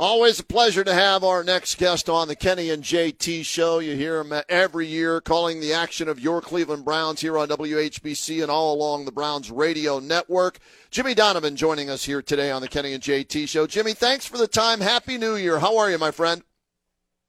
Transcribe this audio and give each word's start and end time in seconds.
Always 0.00 0.38
a 0.38 0.44
pleasure 0.44 0.84
to 0.84 0.94
have 0.94 1.24
our 1.24 1.42
next 1.42 1.76
guest 1.76 2.08
on 2.08 2.28
the 2.28 2.36
Kenny 2.36 2.70
and 2.70 2.84
JT 2.84 3.44
show. 3.44 3.80
You 3.80 3.96
hear 3.96 4.20
him 4.20 4.32
every 4.48 4.86
year 4.86 5.20
calling 5.20 5.58
the 5.58 5.72
action 5.72 6.08
of 6.08 6.20
your 6.20 6.40
Cleveland 6.40 6.84
Browns 6.84 7.20
here 7.20 7.36
on 7.36 7.48
WHBC 7.48 8.40
and 8.40 8.48
all 8.48 8.72
along 8.72 9.06
the 9.06 9.10
Browns 9.10 9.50
radio 9.50 9.98
network. 9.98 10.60
Jimmy 10.92 11.14
Donovan 11.14 11.56
joining 11.56 11.90
us 11.90 12.04
here 12.04 12.22
today 12.22 12.52
on 12.52 12.62
the 12.62 12.68
Kenny 12.68 12.92
and 12.92 13.02
JT 13.02 13.48
show. 13.48 13.66
Jimmy, 13.66 13.92
thanks 13.92 14.24
for 14.24 14.38
the 14.38 14.46
time. 14.46 14.80
Happy 14.80 15.18
New 15.18 15.34
Year. 15.34 15.58
How 15.58 15.76
are 15.78 15.90
you, 15.90 15.98
my 15.98 16.12
friend? 16.12 16.44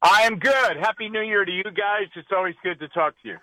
I 0.04 0.22
am 0.22 0.38
good. 0.38 0.78
Happy 0.80 1.10
New 1.10 1.22
Year 1.22 1.46
to 1.46 1.52
you 1.52 1.64
guys. 1.64 2.06
It's 2.16 2.30
always 2.32 2.54
good 2.62 2.80
to 2.82 2.88
talk 2.90 3.16
to 3.24 3.30
you. 3.30 3.38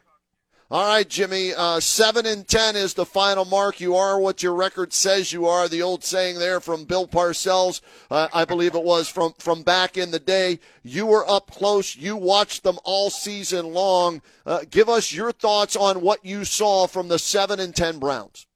All 0.68 0.84
right, 0.84 1.08
Jimmy. 1.08 1.54
Uh, 1.54 1.78
seven 1.78 2.26
and 2.26 2.46
ten 2.46 2.74
is 2.74 2.94
the 2.94 3.06
final 3.06 3.44
mark. 3.44 3.80
You 3.80 3.94
are 3.94 4.18
what 4.18 4.42
your 4.42 4.52
record 4.52 4.92
says 4.92 5.32
you 5.32 5.46
are. 5.46 5.68
The 5.68 5.82
old 5.82 6.02
saying 6.02 6.40
there 6.40 6.58
from 6.58 6.86
Bill 6.86 7.06
Parcells, 7.06 7.80
uh, 8.10 8.26
I 8.34 8.44
believe 8.44 8.74
it 8.74 8.82
was 8.82 9.08
from 9.08 9.32
from 9.38 9.62
back 9.62 9.96
in 9.96 10.10
the 10.10 10.18
day. 10.18 10.58
You 10.82 11.06
were 11.06 11.24
up 11.30 11.52
close. 11.52 11.94
You 11.94 12.16
watched 12.16 12.64
them 12.64 12.80
all 12.82 13.10
season 13.10 13.72
long. 13.72 14.22
Uh, 14.44 14.64
give 14.68 14.88
us 14.88 15.12
your 15.12 15.30
thoughts 15.30 15.76
on 15.76 16.00
what 16.00 16.24
you 16.24 16.44
saw 16.44 16.88
from 16.88 17.06
the 17.06 17.20
seven 17.20 17.60
and 17.60 17.74
ten 17.74 18.00
Browns. 18.00 18.48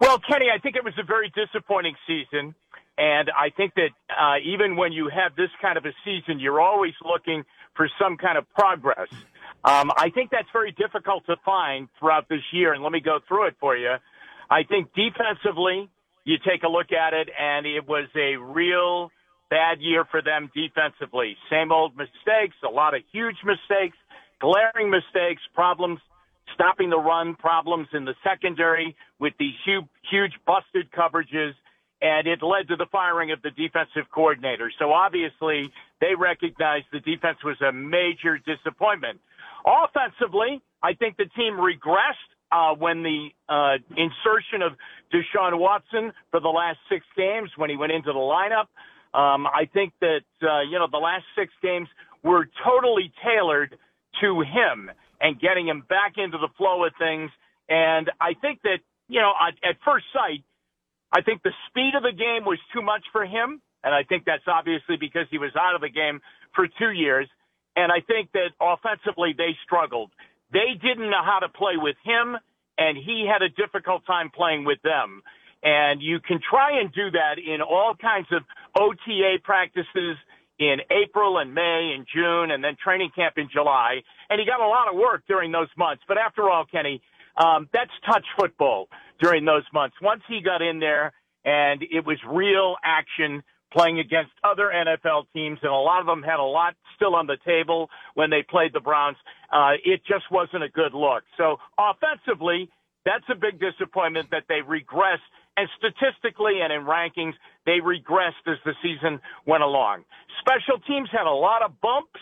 Well, 0.00 0.18
Kenny, 0.18 0.46
I 0.50 0.58
think 0.58 0.76
it 0.76 0.84
was 0.84 0.94
a 0.98 1.04
very 1.04 1.30
disappointing 1.34 1.96
season, 2.06 2.54
and 2.96 3.30
I 3.36 3.50
think 3.54 3.74
that 3.74 3.90
uh, 4.18 4.36
even 4.42 4.76
when 4.76 4.92
you 4.92 5.10
have 5.10 5.36
this 5.36 5.50
kind 5.60 5.76
of 5.76 5.84
a 5.84 5.92
season, 6.06 6.40
you're 6.40 6.60
always 6.60 6.94
looking 7.04 7.44
for 7.74 7.86
some 8.00 8.16
kind 8.16 8.38
of 8.38 8.48
progress. 8.54 9.08
Um, 9.66 9.90
I 9.96 10.10
think 10.14 10.30
that's 10.30 10.48
very 10.52 10.70
difficult 10.70 11.26
to 11.26 11.34
find 11.44 11.88
throughout 11.98 12.28
this 12.28 12.42
year, 12.52 12.72
and 12.72 12.84
let 12.84 12.92
me 12.92 13.00
go 13.00 13.18
through 13.26 13.48
it 13.48 13.56
for 13.58 13.76
you. 13.76 13.96
I 14.48 14.62
think 14.62 14.90
defensively, 14.94 15.90
you 16.24 16.36
take 16.38 16.62
a 16.62 16.68
look 16.68 16.92
at 16.92 17.14
it, 17.14 17.28
and 17.36 17.66
it 17.66 17.86
was 17.86 18.08
a 18.14 18.36
real 18.36 19.10
bad 19.50 19.80
year 19.80 20.04
for 20.08 20.22
them 20.22 20.50
defensively. 20.54 21.36
Same 21.50 21.72
old 21.72 21.96
mistakes, 21.96 22.54
a 22.64 22.70
lot 22.70 22.94
of 22.94 23.02
huge 23.12 23.36
mistakes, 23.44 23.96
glaring 24.40 24.88
mistakes, 24.88 25.42
problems 25.52 25.98
stopping 26.54 26.90
the 26.90 26.98
run, 26.98 27.34
problems 27.34 27.88
in 27.92 28.04
the 28.04 28.14
secondary 28.22 28.94
with 29.18 29.32
these 29.38 29.54
huge, 29.64 29.86
huge 30.08 30.32
busted 30.46 30.92
coverages, 30.92 31.54
and 32.00 32.28
it 32.28 32.40
led 32.40 32.68
to 32.68 32.76
the 32.76 32.86
firing 32.92 33.32
of 33.32 33.42
the 33.42 33.50
defensive 33.50 34.08
coordinator. 34.14 34.70
So 34.78 34.92
obviously, 34.92 35.72
they 36.00 36.14
recognized 36.16 36.86
the 36.92 37.00
defense 37.00 37.38
was 37.44 37.60
a 37.62 37.72
major 37.72 38.38
disappointment. 38.38 39.18
Offensively, 39.66 40.62
I 40.82 40.94
think 40.94 41.16
the 41.16 41.26
team 41.36 41.54
regressed 41.54 42.30
uh, 42.52 42.74
when 42.76 43.02
the 43.02 43.28
uh, 43.48 43.78
insertion 43.90 44.62
of 44.62 44.72
Deshaun 45.12 45.58
Watson 45.58 46.12
for 46.30 46.40
the 46.40 46.48
last 46.48 46.78
six 46.88 47.04
games 47.16 47.50
when 47.56 47.70
he 47.70 47.76
went 47.76 47.92
into 47.92 48.12
the 48.12 48.18
lineup. 48.18 48.68
Um, 49.18 49.46
I 49.46 49.68
think 49.72 49.92
that 50.00 50.22
uh, 50.42 50.62
you 50.62 50.78
know 50.78 50.86
the 50.90 50.98
last 50.98 51.24
six 51.36 51.52
games 51.62 51.88
were 52.22 52.48
totally 52.64 53.12
tailored 53.24 53.76
to 54.20 54.40
him 54.42 54.90
and 55.20 55.40
getting 55.40 55.66
him 55.66 55.82
back 55.88 56.14
into 56.16 56.38
the 56.38 56.48
flow 56.56 56.84
of 56.84 56.92
things. 56.98 57.30
And 57.68 58.10
I 58.20 58.34
think 58.40 58.62
that 58.62 58.78
you 59.08 59.20
know 59.20 59.32
at, 59.40 59.54
at 59.68 59.76
first 59.84 60.06
sight, 60.12 60.44
I 61.12 61.22
think 61.22 61.42
the 61.42 61.52
speed 61.68 61.92
of 61.96 62.02
the 62.02 62.12
game 62.12 62.44
was 62.44 62.58
too 62.74 62.82
much 62.82 63.02
for 63.12 63.24
him, 63.24 63.60
and 63.82 63.94
I 63.94 64.04
think 64.04 64.24
that's 64.26 64.46
obviously 64.46 64.96
because 64.98 65.26
he 65.30 65.38
was 65.38 65.50
out 65.58 65.74
of 65.74 65.80
the 65.80 65.90
game 65.90 66.20
for 66.54 66.68
two 66.78 66.90
years. 66.90 67.28
And 67.76 67.92
I 67.92 68.00
think 68.00 68.32
that 68.32 68.50
offensively 68.60 69.34
they 69.36 69.54
struggled. 69.64 70.10
They 70.52 70.74
didn't 70.80 71.10
know 71.10 71.22
how 71.24 71.40
to 71.40 71.48
play 71.48 71.76
with 71.76 71.96
him, 72.04 72.36
and 72.78 72.96
he 72.96 73.28
had 73.30 73.42
a 73.42 73.50
difficult 73.50 74.06
time 74.06 74.30
playing 74.34 74.64
with 74.64 74.80
them. 74.82 75.22
And 75.62 76.00
you 76.00 76.20
can 76.20 76.40
try 76.40 76.80
and 76.80 76.92
do 76.92 77.10
that 77.10 77.36
in 77.38 77.60
all 77.60 77.94
kinds 78.00 78.28
of 78.32 78.42
OTA 78.78 79.38
practices 79.44 80.16
in 80.58 80.78
April 80.90 81.38
and 81.38 81.54
May 81.54 81.92
and 81.94 82.06
June, 82.12 82.50
and 82.50 82.64
then 82.64 82.76
training 82.82 83.10
camp 83.14 83.34
in 83.36 83.48
July. 83.52 84.00
And 84.30 84.40
he 84.40 84.46
got 84.46 84.60
a 84.60 84.68
lot 84.68 84.88
of 84.88 84.96
work 84.96 85.24
during 85.28 85.52
those 85.52 85.68
months. 85.76 86.02
But 86.08 86.16
after 86.18 86.48
all, 86.48 86.64
Kenny, 86.64 87.02
um, 87.36 87.68
that's 87.72 87.90
touch 88.06 88.24
football 88.38 88.88
during 89.20 89.44
those 89.44 89.64
months. 89.72 89.96
Once 90.00 90.22
he 90.28 90.40
got 90.40 90.62
in 90.62 90.78
there 90.78 91.12
and 91.44 91.82
it 91.82 92.06
was 92.06 92.18
real 92.26 92.76
action, 92.82 93.42
playing 93.72 93.98
against 93.98 94.32
other 94.44 94.72
NFL 94.74 95.26
teams, 95.34 95.58
and 95.62 95.70
a 95.70 95.74
lot 95.74 96.00
of 96.00 96.06
them 96.06 96.22
had 96.22 96.38
a 96.38 96.44
lot 96.44 96.74
still 96.94 97.14
on 97.14 97.26
the 97.26 97.36
table 97.44 97.88
when 98.14 98.30
they 98.30 98.42
played 98.48 98.72
the 98.72 98.80
Browns. 98.80 99.16
Uh, 99.52 99.72
it 99.84 100.00
just 100.06 100.24
wasn't 100.30 100.62
a 100.62 100.68
good 100.68 100.94
look. 100.94 101.24
So 101.36 101.56
offensively, 101.78 102.70
that's 103.04 103.24
a 103.30 103.34
big 103.34 103.60
disappointment 103.60 104.28
that 104.30 104.44
they 104.48 104.60
regressed. 104.66 105.26
And 105.56 105.68
statistically 105.78 106.60
and 106.62 106.72
in 106.72 106.82
rankings, 106.82 107.32
they 107.64 107.78
regressed 107.80 108.44
as 108.46 108.58
the 108.64 108.74
season 108.82 109.20
went 109.46 109.62
along. 109.62 110.04
Special 110.40 110.78
teams 110.86 111.08
had 111.10 111.26
a 111.26 111.32
lot 111.32 111.62
of 111.62 111.80
bumps 111.80 112.20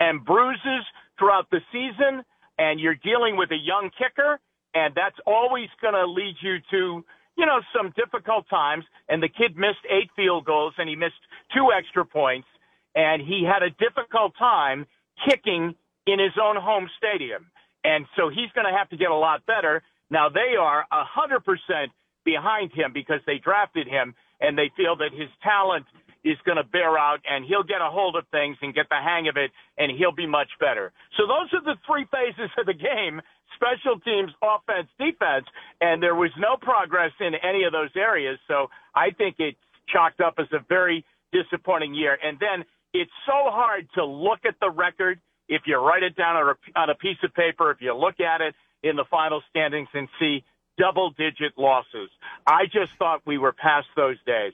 and 0.00 0.24
bruises 0.24 0.84
throughout 1.18 1.48
the 1.50 1.60
season, 1.70 2.24
and 2.58 2.80
you're 2.80 2.96
dealing 2.96 3.36
with 3.36 3.50
a 3.52 3.56
young 3.56 3.90
kicker, 3.96 4.40
and 4.74 4.94
that's 4.94 5.16
always 5.26 5.68
going 5.80 5.94
to 5.94 6.06
lead 6.06 6.34
you 6.42 6.56
to 6.72 7.04
you 7.36 7.46
know, 7.46 7.60
some 7.76 7.92
difficult 7.96 8.48
times, 8.48 8.84
and 9.08 9.22
the 9.22 9.28
kid 9.28 9.56
missed 9.56 9.82
eight 9.90 10.10
field 10.16 10.44
goals 10.44 10.74
and 10.78 10.88
he 10.88 10.96
missed 10.96 11.20
two 11.54 11.68
extra 11.76 12.04
points, 12.04 12.46
and 12.94 13.20
he 13.22 13.44
had 13.44 13.62
a 13.62 13.70
difficult 13.70 14.34
time 14.38 14.86
kicking 15.28 15.74
in 16.06 16.18
his 16.18 16.32
own 16.40 16.56
home 16.56 16.88
stadium. 16.96 17.46
And 17.82 18.06
so 18.16 18.28
he's 18.28 18.50
going 18.54 18.66
to 18.66 18.76
have 18.76 18.88
to 18.90 18.96
get 18.96 19.10
a 19.10 19.16
lot 19.16 19.44
better. 19.46 19.82
Now 20.10 20.28
they 20.28 20.56
are 20.58 20.86
a 20.90 21.04
hundred 21.04 21.44
percent 21.44 21.92
behind 22.24 22.72
him 22.72 22.92
because 22.92 23.20
they 23.26 23.38
drafted 23.38 23.86
him 23.86 24.14
and 24.40 24.56
they 24.56 24.70
feel 24.76 24.96
that 24.96 25.12
his 25.12 25.28
talent 25.42 25.86
is 26.24 26.38
going 26.46 26.56
to 26.56 26.64
bear 26.64 26.96
out 26.96 27.20
and 27.28 27.44
he'll 27.44 27.62
get 27.62 27.82
a 27.82 27.90
hold 27.90 28.16
of 28.16 28.24
things 28.30 28.56
and 28.62 28.74
get 28.74 28.88
the 28.88 28.96
hang 28.96 29.28
of 29.28 29.36
it 29.36 29.50
and 29.76 29.92
he'll 29.92 30.14
be 30.14 30.26
much 30.26 30.48
better. 30.58 30.92
So 31.16 31.26
those 31.26 31.52
are 31.52 31.62
the 31.62 31.76
three 31.86 32.06
phases 32.10 32.50
of 32.56 32.66
the 32.66 32.72
game 32.74 33.20
special 33.54 34.00
teams, 34.00 34.32
offense, 34.42 34.88
defense, 34.98 35.46
and 35.80 36.02
there 36.02 36.14
was 36.14 36.30
no 36.38 36.56
progress 36.56 37.12
in 37.20 37.34
any 37.34 37.64
of 37.64 37.72
those 37.72 37.90
areas. 37.96 38.38
So 38.48 38.68
I 38.94 39.10
think 39.10 39.36
it's 39.38 39.58
chalked 39.88 40.20
up 40.20 40.34
as 40.38 40.46
a 40.52 40.60
very 40.68 41.04
disappointing 41.32 41.94
year. 41.94 42.18
And 42.22 42.38
then 42.38 42.64
it's 42.92 43.10
so 43.26 43.50
hard 43.50 43.88
to 43.94 44.04
look 44.04 44.40
at 44.46 44.54
the 44.60 44.70
record 44.70 45.20
if 45.48 45.62
you 45.66 45.76
write 45.76 46.02
it 46.02 46.16
down 46.16 46.36
on 46.76 46.90
a 46.90 46.94
piece 46.94 47.18
of 47.22 47.34
paper, 47.34 47.70
if 47.70 47.80
you 47.80 47.94
look 47.94 48.20
at 48.20 48.40
it 48.40 48.54
in 48.82 48.96
the 48.96 49.04
final 49.10 49.42
standings 49.50 49.88
and 49.92 50.08
see 50.18 50.44
double 50.78 51.10
digit 51.10 51.52
losses. 51.56 52.10
I 52.46 52.64
just 52.66 52.92
thought 52.98 53.22
we 53.26 53.38
were 53.38 53.52
past 53.52 53.86
those 53.96 54.16
days. 54.26 54.52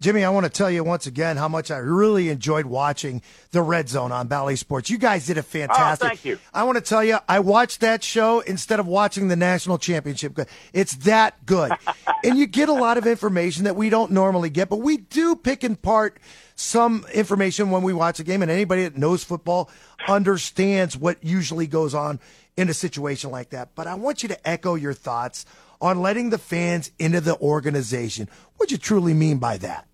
Jimmy, 0.00 0.24
I 0.24 0.30
want 0.30 0.44
to 0.44 0.50
tell 0.50 0.70
you 0.70 0.82
once 0.82 1.06
again 1.06 1.36
how 1.36 1.46
much 1.46 1.70
I 1.70 1.76
really 1.76 2.30
enjoyed 2.30 2.64
watching 2.64 3.20
the 3.50 3.60
Red 3.60 3.86
Zone 3.90 4.12
on 4.12 4.28
Bally 4.28 4.56
Sports. 4.56 4.88
You 4.88 4.96
guys 4.96 5.26
did 5.26 5.36
a 5.36 5.40
oh, 5.40 5.42
fantastic. 5.42 6.06
Oh, 6.06 6.08
thank 6.08 6.24
you. 6.24 6.38
I 6.54 6.64
want 6.64 6.76
to 6.76 6.80
tell 6.80 7.04
you, 7.04 7.18
I 7.28 7.40
watched 7.40 7.80
that 7.80 8.02
show 8.02 8.40
instead 8.40 8.80
of 8.80 8.86
watching 8.86 9.28
the 9.28 9.36
national 9.36 9.76
championship. 9.76 10.38
It's 10.72 10.94
that 11.04 11.44
good, 11.44 11.72
and 12.24 12.38
you 12.38 12.46
get 12.46 12.70
a 12.70 12.72
lot 12.72 12.96
of 12.96 13.06
information 13.06 13.64
that 13.64 13.76
we 13.76 13.90
don't 13.90 14.10
normally 14.10 14.48
get, 14.48 14.70
but 14.70 14.78
we 14.78 14.96
do 14.96 15.36
pick 15.36 15.64
and 15.64 15.80
part 15.80 16.18
some 16.56 17.04
information 17.12 17.70
when 17.70 17.82
we 17.82 17.92
watch 17.92 18.18
a 18.20 18.24
game. 18.24 18.40
And 18.40 18.50
anybody 18.50 18.84
that 18.84 18.96
knows 18.96 19.22
football 19.22 19.68
understands 20.08 20.96
what 20.96 21.22
usually 21.22 21.66
goes 21.66 21.94
on 21.94 22.20
in 22.56 22.70
a 22.70 22.74
situation 22.74 23.30
like 23.30 23.50
that. 23.50 23.74
But 23.74 23.86
I 23.86 23.96
want 23.96 24.22
you 24.22 24.30
to 24.30 24.48
echo 24.48 24.76
your 24.76 24.94
thoughts 24.94 25.44
on 25.78 26.00
letting 26.00 26.30
the 26.30 26.38
fans 26.38 26.90
into 26.98 27.20
the 27.20 27.38
organization. 27.38 28.30
What 28.56 28.70
do 28.70 28.74
you 28.74 28.78
truly 28.78 29.12
mean 29.12 29.36
by 29.36 29.58
that? 29.58 29.86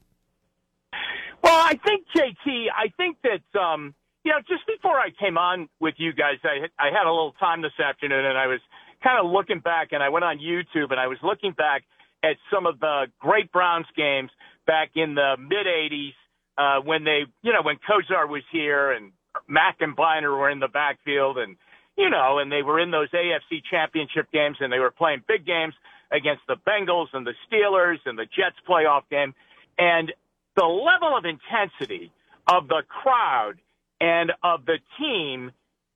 Well, 1.47 1.63
I 1.63 1.79
think 1.87 2.07
JT, 2.11 2.67
I 2.77 2.89
think 2.97 3.19
that 3.23 3.61
um, 3.61 3.95
you 4.25 4.33
know, 4.33 4.39
just 4.49 4.67
before 4.67 4.99
I 4.99 5.11
came 5.15 5.39
on 5.39 5.69
with 5.79 5.95
you 5.97 6.13
guys, 6.13 6.43
I 6.43 6.67
I 6.77 6.91
had 6.91 7.07
a 7.07 7.13
little 7.15 7.35
time 7.39 7.63
this 7.63 7.79
afternoon, 7.79 8.25
and 8.25 8.37
I 8.37 8.49
was 8.49 8.59
kind 9.05 9.25
of 9.25 9.31
looking 9.31 9.61
back, 9.61 9.91
and 9.93 10.03
I 10.03 10.09
went 10.09 10.25
on 10.25 10.41
YouTube, 10.41 10.91
and 10.91 10.99
I 10.99 11.07
was 11.07 11.19
looking 11.23 11.53
back 11.53 11.85
at 12.25 12.35
some 12.53 12.67
of 12.67 12.81
the 12.81 13.07
great 13.21 13.53
Browns 13.53 13.87
games 13.97 14.33
back 14.67 14.91
in 14.97 15.15
the 15.15 15.37
mid 15.39 15.69
'80s 15.69 16.15
uh, 16.59 16.83
when 16.83 17.05
they, 17.05 17.27
you 17.43 17.53
know, 17.53 17.63
when 17.63 17.77
Kosar 17.77 18.29
was 18.29 18.43
here 18.51 18.91
and 18.91 19.13
Mack 19.47 19.77
and 19.79 19.95
Byner 19.95 20.35
were 20.37 20.51
in 20.51 20.59
the 20.59 20.67
backfield, 20.67 21.39
and 21.39 21.57
you 21.97 22.11
know, 22.11 22.41
and 22.41 22.51
they 22.51 22.63
were 22.63 22.81
in 22.81 22.91
those 22.91 23.11
AFC 23.13 23.63
Championship 23.71 24.33
games, 24.33 24.57
and 24.59 24.73
they 24.73 24.81
were 24.81 24.91
playing 24.91 25.23
big 25.29 25.47
games 25.47 25.75
against 26.11 26.43
the 26.49 26.57
Bengals 26.67 27.07
and 27.13 27.25
the 27.25 27.35
Steelers 27.47 27.99
and 28.05 28.19
the 28.19 28.27
Jets 28.27 28.59
playoff 28.69 29.03
game, 29.13 29.33
and 29.79 30.13
the 30.57 30.65
level 30.65 31.17
of 31.17 31.25
intensity 31.25 32.11
of 32.49 32.69
the 32.69 32.83
crowd 32.89 33.55
and 34.01 34.33
of 34.43 34.65
the 34.67 34.79
team 34.99 35.53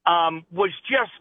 um, 0.06 0.44
was 0.52 0.70
just 0.88 1.12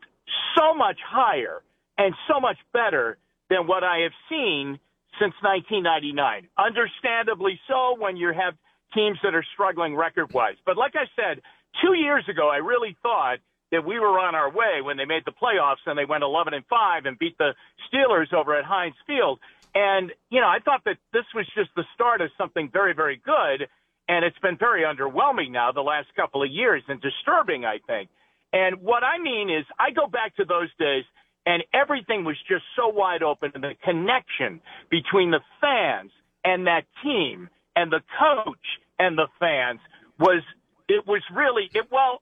so 0.58 0.74
much 0.74 0.98
higher 1.06 1.62
and 1.98 2.14
so 2.28 2.40
much 2.40 2.58
better 2.74 3.18
than 3.50 3.68
what 3.68 3.84
I 3.84 4.00
have 4.04 4.14
seen 4.30 4.80
since 5.20 5.34
1999. 5.42 6.48
Understandably 6.58 7.60
so 7.68 7.96
when 7.98 8.16
you 8.16 8.32
have 8.34 8.56
teams 8.94 9.18
that 9.24 9.36
are 9.36 9.46
struggling 9.54 9.96
record 9.96 10.34
wise. 10.34 10.56
But 10.66 10.78
like 10.78 10.94
I 10.96 11.06
said, 11.16 11.42
two 11.84 11.94
years 11.94 12.24
ago, 12.30 12.50
I 12.50 12.58
really 12.58 12.96
thought 13.04 13.40
that 13.72 13.86
we 13.86 14.00
were 14.00 14.18
on 14.18 14.34
our 14.34 14.50
way 14.50 14.82
when 14.82 14.98
they 14.98 15.06
made 15.06 15.24
the 15.26 15.32
playoffs 15.32 15.86
and 15.86 15.98
they 15.98 16.06
went 16.06 16.24
11 16.24 16.54
and 16.54 16.66
5 16.66 17.06
and 17.06 17.20
beat 17.20 17.38
the 17.38 17.54
Steelers 17.92 18.34
over 18.34 18.58
at 18.58 18.66
Heinz 18.66 18.96
Field. 19.06 19.40
And, 19.76 20.12
you 20.30 20.42
know, 20.42 20.48
I 20.48 20.60
thought 20.60 20.82
that 20.86 20.98
this 21.14 21.26
was 21.36 21.46
just 21.56 21.70
the 21.76 21.84
start 21.94 22.22
of 22.22 22.30
something 22.38 22.70
very, 22.72 22.94
very 22.94 23.22
good. 23.24 23.68
And 24.08 24.26
it's 24.26 24.40
been 24.40 24.58
very 24.58 24.84
underwhelming 24.84 25.52
now 25.52 25.72
the 25.72 25.82
last 25.82 26.08
couple 26.16 26.42
of 26.42 26.50
years 26.50 26.82
and 26.88 27.00
disturbing, 27.00 27.66
I 27.66 27.78
think. 27.86 28.10
And 28.52 28.82
what 28.82 29.04
I 29.04 29.20
mean 29.20 29.50
is, 29.52 29.66
I 29.80 29.92
go 29.92 30.08
back 30.08 30.36
to 30.38 30.46
those 30.46 30.70
days 30.80 31.04
and 31.46 31.64
everything 31.74 32.26
was 32.26 32.36
just 32.48 32.64
so 32.76 32.88
wide 32.88 33.22
open 33.22 33.52
and 33.54 33.64
the 33.64 33.76
connection 33.84 34.62
between 34.90 35.30
the 35.30 35.42
fans 35.62 36.12
and 36.44 36.66
that 36.66 36.86
team 37.04 37.50
and 37.76 37.92
the 37.92 38.02
coach 38.20 38.58
and 38.98 39.18
the 39.18 39.28
fans 39.40 39.80
was, 40.20 40.42
it 40.88 41.06
was 41.06 41.22
really, 41.32 41.70
it, 41.74 41.86
well, 41.92 42.22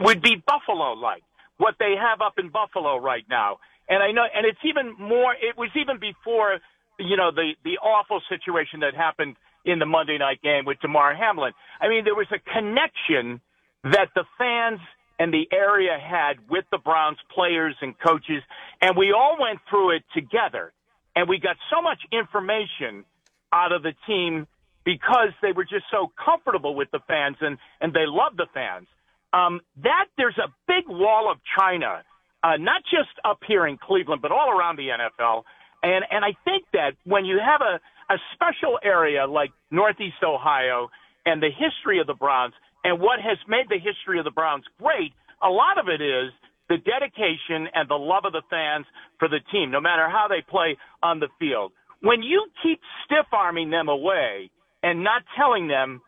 would 0.00 0.22
be 0.22 0.42
Buffalo 0.44 0.94
like 0.94 1.22
what 1.58 1.74
they 1.78 1.94
have 2.00 2.20
up 2.20 2.38
in 2.38 2.48
Buffalo 2.48 2.96
right 2.98 3.24
now. 3.28 3.58
And 3.92 4.02
I 4.02 4.10
know, 4.10 4.24
and 4.24 4.46
it's 4.46 4.64
even 4.64 4.96
more, 4.98 5.34
it 5.34 5.58
was 5.58 5.68
even 5.76 6.00
before, 6.00 6.56
you 6.98 7.18
know, 7.18 7.30
the, 7.30 7.52
the 7.62 7.76
awful 7.76 8.22
situation 8.32 8.80
that 8.80 8.94
happened 8.96 9.36
in 9.66 9.78
the 9.78 9.84
Monday 9.84 10.16
night 10.16 10.40
game 10.40 10.64
with 10.64 10.80
Damar 10.80 11.14
Hamlin. 11.14 11.52
I 11.78 11.88
mean, 11.90 12.02
there 12.02 12.14
was 12.14 12.26
a 12.32 12.40
connection 12.40 13.42
that 13.84 14.08
the 14.14 14.24
fans 14.38 14.80
and 15.18 15.30
the 15.30 15.44
area 15.52 15.98
had 16.00 16.40
with 16.48 16.64
the 16.72 16.78
Browns 16.78 17.18
players 17.34 17.76
and 17.82 17.94
coaches, 18.00 18.42
and 18.80 18.96
we 18.96 19.12
all 19.12 19.36
went 19.38 19.60
through 19.68 19.96
it 19.96 20.04
together. 20.14 20.72
And 21.14 21.28
we 21.28 21.38
got 21.38 21.56
so 21.68 21.82
much 21.82 22.00
information 22.10 23.04
out 23.52 23.72
of 23.72 23.82
the 23.82 23.92
team 24.06 24.46
because 24.86 25.36
they 25.42 25.52
were 25.52 25.64
just 25.64 25.84
so 25.90 26.10
comfortable 26.16 26.74
with 26.74 26.90
the 26.92 27.00
fans 27.06 27.36
and, 27.42 27.58
and 27.82 27.92
they 27.92 28.06
loved 28.06 28.38
the 28.38 28.46
fans. 28.54 28.88
Um, 29.34 29.60
that 29.82 30.06
there's 30.16 30.38
a 30.38 30.48
big 30.66 30.88
wall 30.88 31.30
of 31.30 31.36
China, 31.58 32.02
uh, 32.42 32.56
not 32.58 32.82
just 32.84 33.10
up 33.24 33.38
here 33.46 33.66
in 33.66 33.78
Cleveland, 33.78 34.22
but 34.22 34.32
all 34.32 34.50
around 34.50 34.76
the 34.76 34.88
NFL. 34.88 35.42
And, 35.82 36.04
and 36.10 36.24
I 36.24 36.34
think 36.44 36.64
that 36.72 36.92
when 37.04 37.24
you 37.24 37.38
have 37.38 37.60
a, 37.60 37.80
a 38.12 38.18
special 38.34 38.78
area 38.82 39.26
like 39.26 39.50
Northeast 39.70 40.22
Ohio 40.24 40.88
and 41.26 41.42
the 41.42 41.50
history 41.50 42.00
of 42.00 42.06
the 42.06 42.14
Browns 42.14 42.54
and 42.84 43.00
what 43.00 43.20
has 43.20 43.38
made 43.48 43.66
the 43.68 43.78
history 43.78 44.18
of 44.18 44.24
the 44.24 44.30
Browns 44.30 44.64
great, 44.80 45.12
a 45.42 45.48
lot 45.48 45.78
of 45.78 45.88
it 45.88 46.02
is 46.02 46.32
the 46.68 46.78
dedication 46.78 47.68
and 47.74 47.88
the 47.88 47.98
love 47.98 48.24
of 48.24 48.32
the 48.32 48.42
fans 48.48 48.86
for 49.18 49.28
the 49.28 49.40
team, 49.50 49.70
no 49.70 49.80
matter 49.80 50.08
how 50.08 50.26
they 50.28 50.42
play 50.48 50.76
on 51.02 51.20
the 51.20 51.28
field. 51.38 51.72
When 52.00 52.22
you 52.22 52.46
keep 52.62 52.80
stiff 53.04 53.26
arming 53.32 53.70
them 53.70 53.88
away 53.88 54.50
and 54.82 55.04
not 55.04 55.22
telling 55.36 55.68
them, 55.68 56.00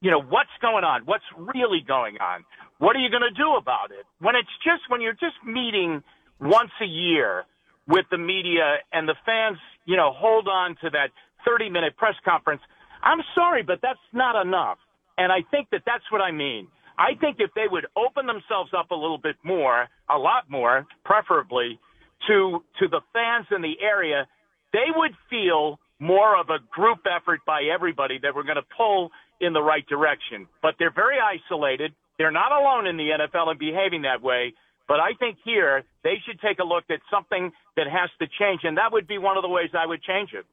you 0.00 0.10
know, 0.10 0.20
what's 0.20 0.54
going 0.60 0.84
on, 0.84 1.02
what's 1.04 1.24
really 1.36 1.82
going 1.86 2.18
on, 2.18 2.44
what 2.80 2.96
are 2.96 2.98
you 2.98 3.10
going 3.10 3.28
to 3.28 3.36
do 3.36 3.54
about 3.56 3.92
it? 3.92 4.04
When 4.20 4.34
it's 4.34 4.50
just, 4.64 4.88
when 4.88 5.00
you're 5.00 5.12
just 5.12 5.36
meeting 5.44 6.02
once 6.40 6.72
a 6.80 6.86
year 6.88 7.44
with 7.86 8.06
the 8.10 8.18
media 8.18 8.80
and 8.92 9.06
the 9.06 9.14
fans, 9.24 9.58
you 9.84 9.96
know, 9.96 10.12
hold 10.16 10.48
on 10.48 10.76
to 10.82 10.90
that 10.90 11.12
30 11.44 11.70
minute 11.70 11.96
press 11.96 12.14
conference. 12.24 12.62
I'm 13.02 13.20
sorry, 13.34 13.62
but 13.62 13.80
that's 13.82 14.00
not 14.12 14.40
enough. 14.40 14.78
And 15.18 15.30
I 15.30 15.44
think 15.50 15.68
that 15.70 15.82
that's 15.84 16.04
what 16.10 16.20
I 16.20 16.32
mean. 16.32 16.68
I 16.98 17.16
think 17.20 17.36
if 17.38 17.50
they 17.54 17.68
would 17.70 17.86
open 17.96 18.26
themselves 18.26 18.72
up 18.76 18.90
a 18.90 18.94
little 18.94 19.18
bit 19.18 19.36
more, 19.44 19.88
a 20.08 20.18
lot 20.18 20.48
more, 20.48 20.86
preferably 21.04 21.78
to, 22.28 22.64
to 22.78 22.88
the 22.88 23.00
fans 23.12 23.46
in 23.54 23.62
the 23.62 23.74
area, 23.80 24.26
they 24.72 24.88
would 24.94 25.12
feel 25.28 25.78
more 25.98 26.38
of 26.38 26.48
a 26.48 26.58
group 26.70 27.00
effort 27.04 27.40
by 27.46 27.62
everybody 27.72 28.18
that 28.22 28.34
we're 28.34 28.44
going 28.44 28.56
to 28.56 28.74
pull 28.76 29.10
in 29.40 29.52
the 29.52 29.62
right 29.62 29.86
direction. 29.86 30.46
But 30.62 30.74
they're 30.78 30.92
very 30.92 31.16
isolated. 31.20 31.92
They're 32.20 32.30
not 32.30 32.52
alone 32.52 32.86
in 32.86 32.98
the 32.98 33.16
NFL 33.16 33.48
and 33.48 33.58
behaving 33.58 34.02
that 34.02 34.20
way. 34.20 34.52
But 34.86 35.00
I 35.00 35.16
think 35.18 35.38
here 35.42 35.84
they 36.04 36.16
should 36.26 36.38
take 36.38 36.58
a 36.58 36.64
look 36.64 36.84
at 36.90 37.00
something 37.10 37.50
that 37.76 37.86
has 37.88 38.10
to 38.20 38.26
change, 38.38 38.60
and 38.64 38.76
that 38.76 38.92
would 38.92 39.08
be 39.08 39.16
one 39.16 39.38
of 39.38 39.42
the 39.42 39.48
ways 39.48 39.70
I 39.72 39.86
would 39.86 40.02
change 40.02 40.34
it. 40.34 40.44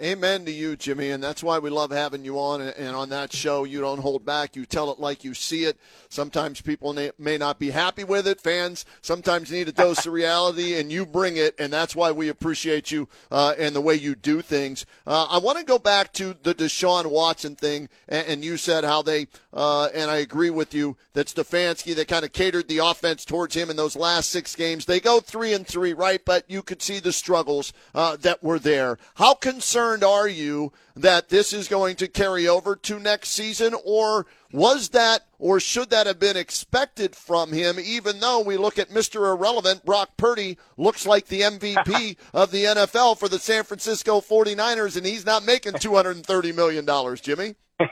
Amen 0.00 0.44
to 0.44 0.52
you, 0.52 0.76
Jimmy, 0.76 1.10
and 1.10 1.20
that's 1.20 1.42
why 1.42 1.58
we 1.58 1.70
love 1.70 1.90
having 1.90 2.24
you 2.24 2.38
on. 2.38 2.60
And 2.60 2.94
on 2.94 3.08
that 3.08 3.32
show, 3.32 3.64
you 3.64 3.80
don't 3.80 3.98
hold 3.98 4.24
back. 4.24 4.54
You 4.54 4.64
tell 4.64 4.92
it 4.92 5.00
like 5.00 5.24
you 5.24 5.34
see 5.34 5.64
it. 5.64 5.76
Sometimes 6.08 6.60
people 6.60 6.96
may 7.18 7.36
not 7.36 7.58
be 7.58 7.70
happy 7.70 8.04
with 8.04 8.28
it. 8.28 8.40
Fans 8.40 8.86
sometimes 9.02 9.50
need 9.50 9.66
a 9.66 9.72
dose 9.72 10.06
of 10.06 10.12
reality, 10.12 10.78
and 10.78 10.92
you 10.92 11.04
bring 11.04 11.36
it, 11.36 11.56
and 11.58 11.72
that's 11.72 11.96
why 11.96 12.12
we 12.12 12.28
appreciate 12.28 12.92
you 12.92 13.08
uh, 13.32 13.54
and 13.58 13.74
the 13.74 13.80
way 13.80 13.96
you 13.96 14.14
do 14.14 14.40
things. 14.40 14.86
Uh, 15.04 15.26
I 15.30 15.38
want 15.38 15.58
to 15.58 15.64
go 15.64 15.80
back 15.80 16.12
to 16.12 16.36
the 16.44 16.54
Deshaun 16.54 17.06
Watson 17.06 17.56
thing, 17.56 17.88
and, 18.08 18.26
and 18.28 18.44
you 18.44 18.56
said 18.56 18.84
how 18.84 19.02
they, 19.02 19.26
uh, 19.52 19.86
and 19.92 20.12
I 20.12 20.18
agree 20.18 20.50
with 20.50 20.74
you, 20.74 20.96
that 21.14 21.26
Stefanski, 21.26 21.96
they 21.96 22.04
kind 22.04 22.24
of 22.24 22.32
catered 22.32 22.68
the 22.68 22.78
offense 22.78 23.24
towards 23.24 23.56
him 23.56 23.68
in 23.68 23.74
those 23.74 23.96
last 23.96 24.30
six 24.30 24.54
games. 24.54 24.84
They 24.84 25.00
go 25.00 25.18
three 25.18 25.54
and 25.54 25.66
three, 25.66 25.92
right? 25.92 26.24
But 26.24 26.48
you 26.48 26.62
could 26.62 26.82
see 26.82 27.00
the 27.00 27.12
struggles 27.12 27.72
uh, 27.96 28.14
that 28.18 28.44
were 28.44 28.60
there. 28.60 28.96
How 29.16 29.34
concerned 29.34 29.87
concerned 29.88 30.04
are 30.04 30.28
you 30.28 30.72
that 30.94 31.28
this 31.28 31.52
is 31.52 31.68
going 31.68 31.96
to 31.96 32.08
carry 32.08 32.46
over 32.46 32.76
to 32.76 32.98
next 32.98 33.30
season, 33.30 33.74
or 33.84 34.26
was 34.52 34.90
that 34.90 35.22
or 35.38 35.60
should 35.60 35.90
that 35.90 36.06
have 36.06 36.18
been 36.18 36.36
expected 36.36 37.14
from 37.14 37.52
him, 37.52 37.76
even 37.78 38.18
though 38.20 38.40
we 38.40 38.56
look 38.56 38.78
at 38.78 38.90
Mr. 38.90 39.32
Irrelevant, 39.32 39.84
Brock 39.84 40.10
Purdy 40.16 40.58
looks 40.76 41.06
like 41.06 41.26
the 41.26 41.42
MVP 41.42 42.16
of 42.34 42.50
the 42.50 42.64
NFL 42.64 43.18
for 43.18 43.28
the 43.28 43.38
San 43.38 43.64
Francisco 43.64 44.20
49ers, 44.20 44.96
and 44.96 45.06
he's 45.06 45.24
not 45.24 45.44
making 45.44 45.72
$230 45.74 46.54
million, 46.54 47.16
Jimmy? 47.22 47.54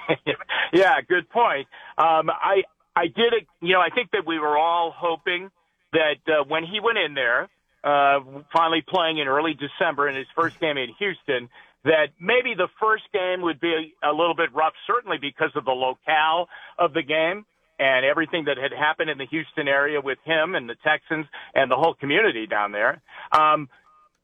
yeah, 0.72 1.00
good 1.08 1.30
point. 1.30 1.68
Um, 1.96 2.28
I, 2.28 2.64
I 2.96 3.06
did, 3.06 3.32
you 3.62 3.74
know, 3.74 3.80
I 3.80 3.90
think 3.94 4.10
that 4.10 4.26
we 4.26 4.38
were 4.38 4.58
all 4.58 4.92
hoping 4.94 5.50
that 5.92 6.16
uh, 6.26 6.44
when 6.48 6.64
he 6.64 6.80
went 6.80 6.98
in 6.98 7.14
there, 7.14 7.48
uh, 7.86 8.18
finally 8.52 8.82
playing 8.86 9.18
in 9.18 9.28
early 9.28 9.54
December 9.54 10.08
in 10.08 10.16
his 10.16 10.26
first 10.34 10.58
game 10.58 10.76
in 10.76 10.88
Houston, 10.98 11.48
that 11.86 12.10
maybe 12.20 12.54
the 12.54 12.68
first 12.80 13.04
game 13.12 13.42
would 13.42 13.60
be 13.60 13.94
a 14.02 14.10
little 14.10 14.34
bit 14.34 14.52
rough, 14.52 14.74
certainly 14.86 15.18
because 15.20 15.50
of 15.54 15.64
the 15.64 15.70
locale 15.70 16.48
of 16.78 16.92
the 16.92 17.02
game 17.02 17.46
and 17.78 18.04
everything 18.04 18.46
that 18.46 18.56
had 18.58 18.72
happened 18.72 19.08
in 19.08 19.18
the 19.18 19.26
Houston 19.26 19.68
area 19.68 20.00
with 20.00 20.18
him 20.24 20.54
and 20.54 20.68
the 20.68 20.74
Texans 20.82 21.26
and 21.54 21.70
the 21.70 21.76
whole 21.76 21.94
community 21.94 22.46
down 22.46 22.72
there. 22.72 23.00
Um, 23.30 23.68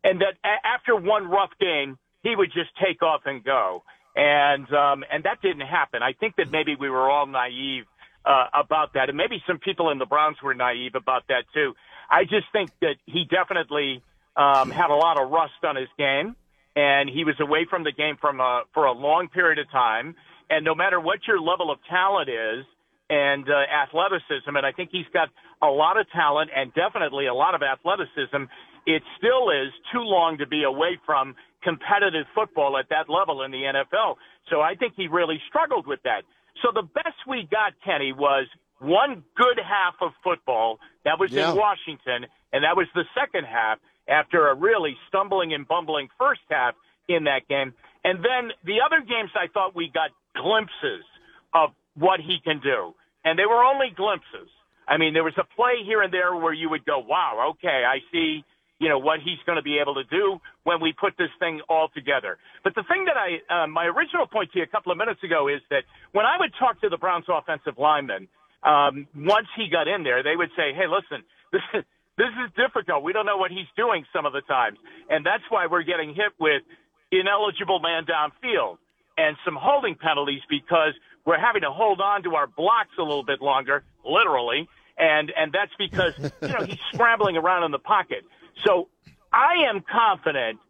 and 0.02 0.20
that 0.20 0.34
a- 0.44 0.66
after 0.66 0.96
one 0.96 1.28
rough 1.28 1.52
game, 1.60 1.98
he 2.22 2.34
would 2.34 2.50
just 2.52 2.70
take 2.82 3.02
off 3.02 3.22
and 3.26 3.44
go. 3.44 3.84
And, 4.16 4.66
um, 4.74 5.04
and 5.10 5.22
that 5.24 5.40
didn't 5.40 5.66
happen. 5.66 6.02
I 6.02 6.14
think 6.14 6.36
that 6.36 6.50
maybe 6.50 6.74
we 6.74 6.90
were 6.90 7.08
all 7.08 7.26
naive, 7.26 7.84
uh, 8.24 8.46
about 8.54 8.94
that. 8.94 9.08
And 9.08 9.16
maybe 9.16 9.42
some 9.46 9.58
people 9.58 9.90
in 9.90 9.98
the 9.98 10.06
Browns 10.06 10.36
were 10.42 10.54
naive 10.54 10.96
about 10.96 11.28
that 11.28 11.44
too. 11.54 11.74
I 12.10 12.24
just 12.24 12.46
think 12.52 12.70
that 12.80 12.96
he 13.06 13.24
definitely, 13.24 14.02
um, 14.36 14.70
had 14.70 14.90
a 14.90 14.96
lot 14.96 15.20
of 15.20 15.30
rust 15.30 15.62
on 15.62 15.76
his 15.76 15.88
game 15.96 16.34
and 16.76 17.08
he 17.08 17.24
was 17.24 17.34
away 17.40 17.66
from 17.68 17.84
the 17.84 17.92
game 17.92 18.16
from 18.20 18.40
a, 18.40 18.62
for 18.72 18.86
a 18.86 18.92
long 18.92 19.28
period 19.28 19.58
of 19.58 19.70
time. 19.70 20.14
And 20.50 20.64
no 20.64 20.74
matter 20.74 21.00
what 21.00 21.20
your 21.26 21.40
level 21.40 21.70
of 21.70 21.78
talent 21.88 22.28
is 22.28 22.64
and 23.10 23.44
uh, 23.48 23.64
athleticism, 23.68 24.56
and 24.56 24.64
I 24.64 24.72
think 24.72 24.90
he's 24.90 25.08
got 25.12 25.28
a 25.62 25.66
lot 25.66 25.98
of 25.98 26.06
talent 26.10 26.50
and 26.54 26.72
definitely 26.74 27.26
a 27.26 27.34
lot 27.34 27.54
of 27.54 27.62
athleticism, 27.62 28.48
it 28.86 29.02
still 29.18 29.50
is 29.50 29.72
too 29.92 30.02
long 30.02 30.38
to 30.38 30.46
be 30.46 30.64
away 30.64 30.98
from 31.06 31.34
competitive 31.62 32.26
football 32.34 32.76
at 32.78 32.88
that 32.90 33.08
level 33.08 33.42
in 33.42 33.50
the 33.50 33.62
NFL. 33.62 34.16
So 34.50 34.60
I 34.60 34.74
think 34.74 34.94
he 34.96 35.08
really 35.08 35.40
struggled 35.48 35.86
with 35.86 36.00
that. 36.04 36.22
So 36.60 36.68
the 36.74 36.82
best 36.82 37.16
we 37.28 37.48
got, 37.50 37.72
Kenny, 37.84 38.12
was 38.12 38.46
one 38.80 39.22
good 39.36 39.58
half 39.62 39.94
of 40.00 40.12
football. 40.24 40.78
That 41.04 41.18
was 41.18 41.30
yeah. 41.30 41.50
in 41.50 41.56
Washington, 41.56 42.26
and 42.52 42.64
that 42.64 42.76
was 42.76 42.86
the 42.94 43.04
second 43.14 43.44
half 43.44 43.78
after 44.08 44.48
a 44.48 44.54
really 44.54 44.96
stumbling 45.08 45.54
and 45.54 45.66
bumbling 45.66 46.08
first 46.18 46.40
half 46.50 46.74
in 47.08 47.24
that 47.24 47.48
game. 47.48 47.74
And 48.04 48.18
then 48.18 48.50
the 48.64 48.80
other 48.84 49.00
games, 49.00 49.30
I 49.34 49.46
thought 49.52 49.74
we 49.76 49.90
got 49.92 50.10
glimpses 50.34 51.04
of 51.54 51.70
what 51.94 52.20
he 52.20 52.38
can 52.42 52.60
do. 52.60 52.94
And 53.24 53.38
they 53.38 53.46
were 53.46 53.62
only 53.62 53.90
glimpses. 53.94 54.50
I 54.88 54.98
mean, 54.98 55.14
there 55.14 55.24
was 55.24 55.34
a 55.38 55.44
play 55.54 55.84
here 55.84 56.02
and 56.02 56.12
there 56.12 56.34
where 56.34 56.52
you 56.52 56.68
would 56.70 56.84
go, 56.84 56.98
wow, 56.98 57.52
okay, 57.54 57.84
I 57.86 57.98
see, 58.10 58.44
you 58.80 58.88
know, 58.88 58.98
what 58.98 59.20
he's 59.20 59.38
going 59.46 59.56
to 59.56 59.62
be 59.62 59.78
able 59.78 59.94
to 59.94 60.04
do 60.04 60.40
when 60.64 60.80
we 60.80 60.92
put 60.92 61.14
this 61.16 61.30
thing 61.38 61.60
all 61.68 61.88
together. 61.94 62.38
But 62.64 62.74
the 62.74 62.82
thing 62.82 63.06
that 63.06 63.16
I, 63.16 63.62
uh, 63.62 63.66
my 63.68 63.86
original 63.86 64.26
point 64.26 64.50
to 64.52 64.58
you 64.58 64.64
a 64.64 64.66
couple 64.66 64.90
of 64.90 64.98
minutes 64.98 65.22
ago 65.22 65.46
is 65.46 65.60
that 65.70 65.84
when 66.10 66.26
I 66.26 66.36
would 66.38 66.52
talk 66.58 66.80
to 66.80 66.88
the 66.88 66.98
Browns 66.98 67.26
offensive 67.28 67.78
linemen, 67.78 68.26
um, 68.64 69.06
once 69.14 69.46
he 69.56 69.68
got 69.70 69.86
in 69.86 70.02
there, 70.02 70.22
they 70.22 70.34
would 70.34 70.50
say, 70.56 70.74
hey, 70.74 70.86
listen, 70.90 71.24
this 71.52 71.62
is, 71.74 71.84
this 72.22 72.30
is 72.46 72.52
difficult. 72.54 73.02
We 73.02 73.12
don't 73.12 73.26
know 73.26 73.36
what 73.36 73.50
he's 73.50 73.66
doing 73.76 74.06
some 74.12 74.26
of 74.26 74.32
the 74.32 74.42
times. 74.42 74.78
And 75.10 75.26
that's 75.26 75.42
why 75.48 75.66
we're 75.66 75.82
getting 75.82 76.14
hit 76.14 76.30
with 76.38 76.62
ineligible 77.10 77.80
man 77.80 78.06
downfield 78.06 78.78
and 79.18 79.36
some 79.44 79.58
holding 79.60 79.96
penalties 79.96 80.42
because 80.48 80.94
we're 81.26 81.40
having 81.40 81.62
to 81.62 81.72
hold 81.72 82.00
on 82.00 82.22
to 82.22 82.36
our 82.36 82.46
blocks 82.46 82.94
a 82.96 83.02
little 83.02 83.24
bit 83.24 83.42
longer, 83.42 83.82
literally, 84.04 84.68
and 84.96 85.32
and 85.36 85.52
that's 85.52 85.72
because 85.78 86.14
you 86.42 86.48
know 86.48 86.64
he's 86.64 86.78
scrambling 86.92 87.36
around 87.36 87.64
in 87.64 87.72
the 87.72 87.78
pocket. 87.78 88.24
So 88.64 88.88
I 89.32 89.66
am 89.68 89.82
confident 89.82 90.60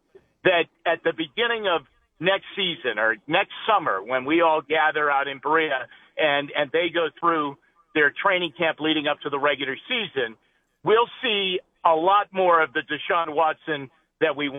that 0.43 0.65
at 0.85 1.03
the 1.03 1.13
beginning 1.13 1.67
of 1.67 1.81
next 2.19 2.45
season 2.55 2.97
or 2.97 3.17
next 3.27 3.53
summer 3.67 4.01
when 4.01 4.25
we 4.25 4.41
all 4.41 4.61
gather 4.61 5.09
out 5.09 5.27
in 5.27 5.37
Berea 5.37 5.87
and 6.17 6.51
and 6.55 6.71
they 6.71 6.89
go 6.89 7.09
through 7.19 7.57
their 7.93 8.11
training 8.11 8.53
camp 8.57 8.79
leading 8.79 9.07
up 9.07 9.19
to 9.21 9.29
the 9.29 9.39
regular 9.39 9.77
season, 9.87 10.35
we'll 10.83 11.09
see 11.21 11.59
a 11.85 11.95
lot 11.95 12.27
more 12.31 12.61
of 12.61 12.73
the 12.73 12.81
Deshaun 12.81 13.35
Watson 13.35 13.89
that 14.21 14.35
we 14.35 14.49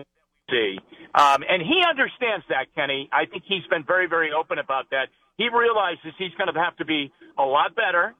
see. 0.49 0.77
Um, 1.13 1.43
and 1.47 1.61
he 1.61 1.81
understands 1.87 2.45
that, 2.49 2.67
Kenny. 2.75 3.09
I 3.11 3.25
think 3.25 3.43
he's 3.47 3.65
been 3.69 3.83
very, 3.83 4.07
very 4.07 4.31
open 4.31 4.59
about 4.59 4.89
that. 4.91 5.07
He 5.37 5.49
realizes 5.49 6.13
he's 6.17 6.33
going 6.37 6.53
to 6.53 6.59
have 6.59 6.77
to 6.77 6.85
be 6.85 7.11
a 7.37 7.43
lot 7.43 7.75
better, 7.75 8.13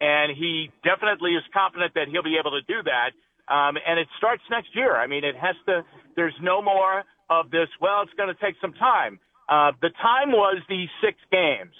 and 0.00 0.36
he 0.36 0.70
definitely 0.84 1.32
is 1.32 1.42
confident 1.52 1.94
that 1.94 2.08
he'll 2.08 2.22
be 2.22 2.38
able 2.38 2.52
to 2.52 2.62
do 2.62 2.82
that. 2.84 3.12
Um, 3.52 3.76
and 3.84 3.98
it 3.98 4.08
starts 4.16 4.42
next 4.50 4.74
year. 4.74 4.96
I 4.96 5.06
mean, 5.06 5.24
it 5.24 5.36
has 5.36 5.56
to, 5.66 5.84
there's 6.16 6.34
no 6.40 6.62
more 6.62 7.04
of 7.28 7.50
this, 7.50 7.68
well, 7.80 8.02
it's 8.02 8.14
going 8.14 8.32
to 8.32 8.40
take 8.40 8.54
some 8.60 8.72
time. 8.74 9.18
Uh, 9.48 9.72
the 9.82 9.90
time 10.00 10.30
was 10.30 10.62
these 10.68 10.88
six 11.04 11.18
games. 11.30 11.74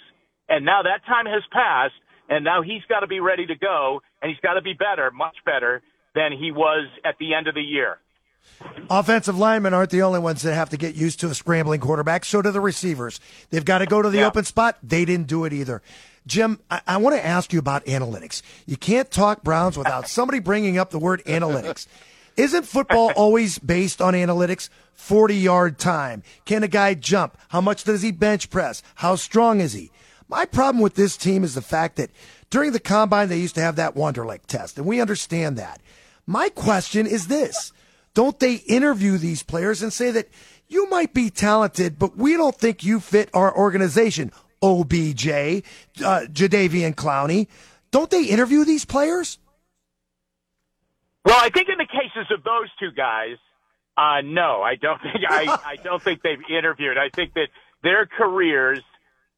And 0.49 0.65
now 0.65 0.83
that 0.83 1.05
time 1.05 1.25
has 1.25 1.41
passed, 1.51 1.95
and 2.29 2.43
now 2.43 2.61
he's 2.61 2.83
got 2.89 3.01
to 3.01 3.07
be 3.07 3.19
ready 3.19 3.45
to 3.45 3.55
go, 3.55 4.01
and 4.21 4.29
he's 4.29 4.39
got 4.41 4.53
to 4.53 4.61
be 4.61 4.73
better, 4.73 5.11
much 5.11 5.37
better 5.45 5.81
than 6.15 6.31
he 6.31 6.51
was 6.51 6.87
at 7.03 7.15
the 7.19 7.33
end 7.33 7.47
of 7.47 7.55
the 7.55 7.61
year. 7.61 7.97
Offensive 8.89 9.37
linemen 9.37 9.73
aren't 9.73 9.89
the 9.89 10.01
only 10.01 10.19
ones 10.19 10.41
that 10.41 10.53
have 10.53 10.69
to 10.71 10.77
get 10.77 10.95
used 10.95 11.19
to 11.21 11.27
a 11.27 11.33
scrambling 11.33 11.79
quarterback. 11.79 12.25
So 12.25 12.41
do 12.41 12.51
the 12.51 12.61
receivers. 12.61 13.19
They've 13.49 13.63
got 13.63 13.79
to 13.79 13.85
go 13.85 14.01
to 14.01 14.09
the 14.09 14.19
yeah. 14.19 14.27
open 14.27 14.43
spot. 14.43 14.77
They 14.83 15.05
didn't 15.05 15.27
do 15.27 15.45
it 15.45 15.53
either. 15.53 15.81
Jim, 16.27 16.59
I, 16.69 16.81
I 16.85 16.97
want 16.97 17.15
to 17.15 17.25
ask 17.25 17.53
you 17.53 17.59
about 17.59 17.85
analytics. 17.85 18.41
You 18.65 18.77
can't 18.77 19.09
talk 19.09 19.43
Browns 19.43 19.77
without 19.77 20.07
somebody 20.07 20.39
bringing 20.39 20.77
up 20.77 20.91
the 20.91 20.99
word 20.99 21.23
analytics. 21.25 21.87
Isn't 22.35 22.65
football 22.65 23.11
always 23.15 23.59
based 23.59 24.01
on 24.01 24.13
analytics? 24.13 24.69
40 24.93 25.35
yard 25.35 25.79
time. 25.79 26.23
Can 26.45 26.63
a 26.63 26.67
guy 26.67 26.93
jump? 26.93 27.37
How 27.49 27.61
much 27.61 27.83
does 27.83 28.01
he 28.01 28.11
bench 28.11 28.49
press? 28.49 28.83
How 28.95 29.15
strong 29.15 29.59
is 29.59 29.73
he? 29.73 29.91
My 30.33 30.45
problem 30.45 30.81
with 30.81 30.95
this 30.95 31.15
team 31.15 31.43
is 31.43 31.53
the 31.53 31.61
fact 31.61 31.97
that 31.97 32.09
during 32.49 32.71
the 32.71 32.79
combine, 32.79 33.29
they 33.29 33.37
used 33.37 33.53
to 33.53 33.61
have 33.61 33.75
that 33.75 33.93
Wonderlic 33.93 34.47
test, 34.47 34.79
and 34.79 34.87
we 34.87 34.99
understand 34.99 35.59
that. 35.59 35.79
My 36.25 36.49
question 36.49 37.05
is 37.05 37.27
this 37.27 37.71
Don't 38.15 38.39
they 38.39 38.55
interview 38.55 39.19
these 39.19 39.43
players 39.43 39.83
and 39.83 39.93
say 39.93 40.09
that 40.09 40.29
you 40.67 40.89
might 40.89 41.13
be 41.13 41.29
talented, 41.29 41.99
but 41.99 42.17
we 42.17 42.35
don't 42.35 42.55
think 42.55 42.83
you 42.83 42.99
fit 42.99 43.29
our 43.31 43.55
organization? 43.55 44.31
OBJ, 44.63 45.27
uh, 45.27 46.25
Jadeveon 46.33 46.95
Clowney. 46.95 47.47
Don't 47.91 48.09
they 48.09 48.25
interview 48.25 48.65
these 48.65 48.85
players? 48.85 49.37
Well, 51.25 51.37
I 51.39 51.49
think 51.51 51.69
in 51.69 51.77
the 51.77 51.85
cases 51.85 52.31
of 52.35 52.43
those 52.43 52.71
two 52.79 52.89
guys, 52.91 53.37
uh, 53.95 54.21
no, 54.23 54.63
I 54.63 54.77
don't 54.77 54.99
think 54.99 55.17
I, 55.29 55.59
I 55.73 55.75
don't 55.75 56.01
think 56.01 56.23
they've 56.23 56.41
interviewed. 56.49 56.97
I 56.97 57.09
think 57.09 57.35
that 57.35 57.49
their 57.83 58.07
careers 58.07 58.81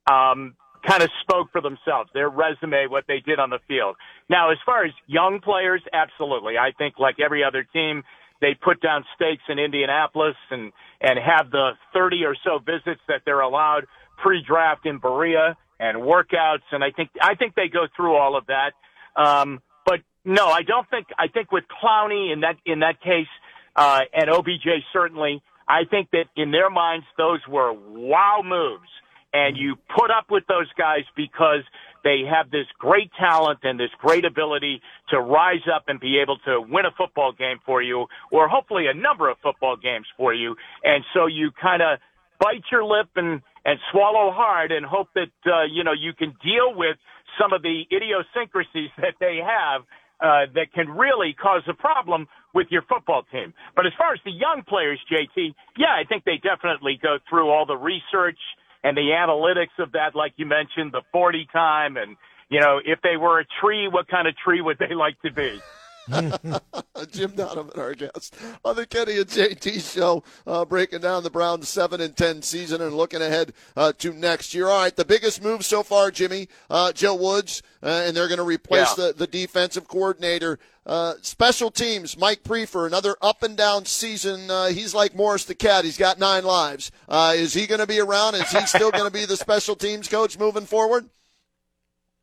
um, 0.10 0.56
kind 0.88 1.04
of 1.04 1.10
spoke 1.22 1.52
for 1.52 1.62
themselves. 1.62 2.10
Their 2.14 2.30
resume, 2.30 2.88
what 2.88 3.06
they 3.08 3.20
did 3.20 3.40
on 3.40 3.50
the 3.50 3.60
field. 3.68 3.96
Now, 4.30 4.52
as 4.52 4.58
far 4.66 4.86
as 4.86 4.92
young 5.08 5.40
players, 5.44 5.82
absolutely. 5.94 6.58
I 6.58 6.72
think 6.78 6.96
like 7.00 7.16
every 7.24 7.44
other 7.44 7.64
team, 7.64 8.04
they 8.42 8.54
put 8.54 8.82
down 8.82 9.06
stakes 9.16 9.44
in 9.50 9.60
Indianapolis 9.60 10.36
and 10.52 10.72
and 11.02 11.20
have 11.20 11.52
the 11.52 11.72
30 11.94 12.24
or 12.26 12.36
so 12.44 12.60
visits 12.60 13.02
that 13.08 13.22
they're 13.26 13.42
allowed 13.42 13.86
pre-draft 14.18 14.86
in 14.86 15.00
Berea 15.00 15.58
and 15.80 15.98
workouts. 15.98 16.66
And 16.72 16.84
I 16.84 16.92
think 16.92 17.10
I 17.22 17.36
think 17.36 17.56
they 17.56 17.68
go 17.68 17.88
through 17.96 18.16
all 18.16 18.38
of 18.38 18.46
that. 18.48 18.72
Um, 19.16 19.62
but 19.86 20.00
no, 20.24 20.48
I 20.48 20.64
don't 20.64 20.90
think. 20.90 21.08
I 21.18 21.28
think 21.28 21.52
with 21.52 21.64
Clowney 21.82 22.34
in 22.34 22.42
that 22.42 22.56
in 22.66 22.80
that 22.80 23.02
case, 23.02 23.28
uh, 23.76 24.02
and 24.14 24.30
OBJ 24.30 24.68
certainly, 24.94 25.42
I 25.68 25.84
think 25.90 26.10
that 26.12 26.26
in 26.36 26.52
their 26.52 26.70
minds 26.70 27.06
those 27.18 27.40
were 27.48 27.74
wow 27.74 28.42
moves, 28.44 28.90
and 29.36 29.58
you 29.58 29.76
put 29.94 30.10
up 30.12 30.32
with 30.32 30.48
those 30.48 30.72
guys 30.78 31.04
because 31.16 31.68
they 32.06 32.22
have 32.24 32.52
this 32.52 32.68
great 32.80 33.12
talent 33.20 33.60
and 33.64 33.78
this 33.78 33.90
great 34.00 34.24
ability 34.24 34.82
to 35.10 35.20
rise 35.20 35.68
up 35.74 35.84
and 35.90 36.00
be 36.00 36.20
able 36.20 36.38
to 36.46 36.62
win 36.62 36.86
a 36.86 36.92
football 36.98 37.34
game 37.34 37.58
for 37.66 37.82
you, 37.82 38.06
or 38.32 38.48
hopefully 38.48 38.86
a 38.88 38.94
number 38.94 39.30
of 39.30 39.38
football 39.44 39.76
games 39.76 40.08
for 40.16 40.34
you. 40.34 40.56
And 40.86 41.04
so 41.14 41.26
you 41.26 41.52
kind 41.62 41.82
of 41.82 42.00
bite 42.40 42.64
your 42.72 42.86
lip 42.86 43.10
and 43.18 43.42
and 43.66 43.80
swallow 43.92 44.32
hard 44.32 44.72
and 44.72 44.86
hope 44.86 45.10
that 45.16 45.34
uh, 45.46 45.66
you 45.70 45.84
know 45.84 45.94
you 45.94 46.14
can 46.14 46.34
deal 46.42 46.74
with 46.74 46.96
some 47.38 47.52
of 47.52 47.62
the 47.62 47.84
idiosyncrasies 47.92 48.92
that 48.98 49.16
they 49.20 49.40
have 49.44 49.82
uh, 50.22 50.48
that 50.56 50.72
can 50.74 50.88
really 50.88 51.34
cause 51.34 51.64
a 51.68 51.74
problem 51.74 52.26
with 52.54 52.68
your 52.70 52.84
football 52.84 53.24
team. 53.34 53.54
But 53.76 53.86
as 53.86 53.92
far 53.98 54.14
as 54.14 54.20
the 54.24 54.32
young 54.32 54.64
players, 54.66 55.00
JT, 55.12 55.54
yeah, 55.76 55.92
I 55.92 56.06
think 56.08 56.24
they 56.24 56.40
definitely 56.42 56.98
go 57.04 57.18
through 57.30 57.50
all 57.50 57.66
the 57.66 57.76
research 57.76 58.40
and 58.86 58.96
the 58.96 59.18
analytics 59.18 59.84
of 59.84 59.94
that, 59.94 60.14
like 60.14 60.34
you 60.38 60.46
mentioned, 60.46 60.94
the 60.94 61.02
40 61.12 61.48
time, 61.52 61.98
and 61.98 62.16
you 62.50 62.62
know, 62.62 62.80
if 62.86 63.00
they 63.02 63.18
were 63.18 63.40
a 63.40 63.46
tree, 63.60 63.88
what 63.88 64.08
kind 64.08 64.28
of 64.28 64.36
tree 64.38 64.62
would 64.62 64.78
they 64.78 64.94
like 64.94 65.20
to 65.24 65.34
be? 65.34 65.60
Jim 67.12 67.32
Donovan, 67.36 67.80
our 67.80 67.96
guest 67.96 68.36
on 68.64 68.76
the 68.76 68.86
Kenny 68.86 69.18
and 69.18 69.28
JT 69.28 69.94
show, 69.94 70.24
uh, 70.46 70.64
breaking 70.66 71.00
down 71.00 71.24
the 71.24 71.30
Browns' 71.30 71.70
seven 71.70 72.00
and 72.00 72.16
ten 72.16 72.42
season 72.42 72.82
and 72.82 72.96
looking 72.96 73.22
ahead 73.22 73.54
uh, 73.76 73.92
to 74.00 74.14
next 74.14 74.54
year. 74.54 74.68
All 74.68 74.82
right, 74.82 74.96
the 74.96 75.06
biggest 75.06 75.42
move 75.42 75.66
so 75.66 75.82
far, 75.84 76.12
Jimmy, 76.12 76.48
uh, 76.70 76.92
Joe 76.92 77.16
Woods, 77.16 77.64
uh, 77.82 78.04
and 78.06 78.16
they're 78.16 78.28
going 78.28 78.38
to 78.38 78.44
replace 78.44 78.98
yeah. 78.98 79.08
the, 79.08 79.14
the 79.14 79.28
defensive 79.28 79.88
coordinator. 79.88 80.60
Uh, 80.86 81.16
special 81.22 81.72
teams, 81.72 82.16
Mike 82.16 82.44
Priefer, 82.44 82.86
another 82.86 83.16
up 83.20 83.42
and 83.42 83.58
down 83.58 83.86
season. 83.86 84.52
Uh, 84.52 84.68
he's 84.68 84.94
like 84.94 85.16
Morris 85.16 85.46
the 85.46 85.56
cat. 85.56 85.84
He's 85.86 85.98
got 85.98 86.20
nine 86.20 86.44
lives. 86.44 86.92
is 87.10 87.54
he 87.54 87.66
going 87.66 87.82
to 87.82 87.88
be 87.88 88.00
around? 88.00 88.36
Is 88.36 88.52
he 88.52 88.64
still 88.68 88.92
going 88.92 89.06
to 89.06 89.12
be 89.12 89.26
the 89.26 89.38
special 89.38 89.76
teams 89.76 90.08
coach 90.08 90.38
moving 90.38 90.66
forward? 90.66 91.10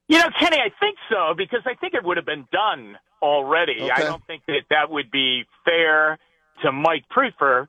You 0.09 0.19
know, 0.19 0.29
Kenny, 0.39 0.59
I 0.59 0.71
think 0.81 0.99
so 1.11 1.35
because 1.37 1.61
I 1.65 1.75
think 1.75 1.95
it 1.95 2.05
would 2.05 2.17
have 2.17 2.27
been 2.27 2.47
done 2.53 2.97
already. 3.23 3.83
Okay. 3.83 3.91
I 3.91 4.01
don't 4.01 4.25
think 4.27 4.43
that 4.47 4.63
that 4.71 4.91
would 4.91 5.11
be 5.11 5.45
fair 5.65 6.19
to 6.63 6.73
Mike 6.73 7.05
Priefer 7.15 7.67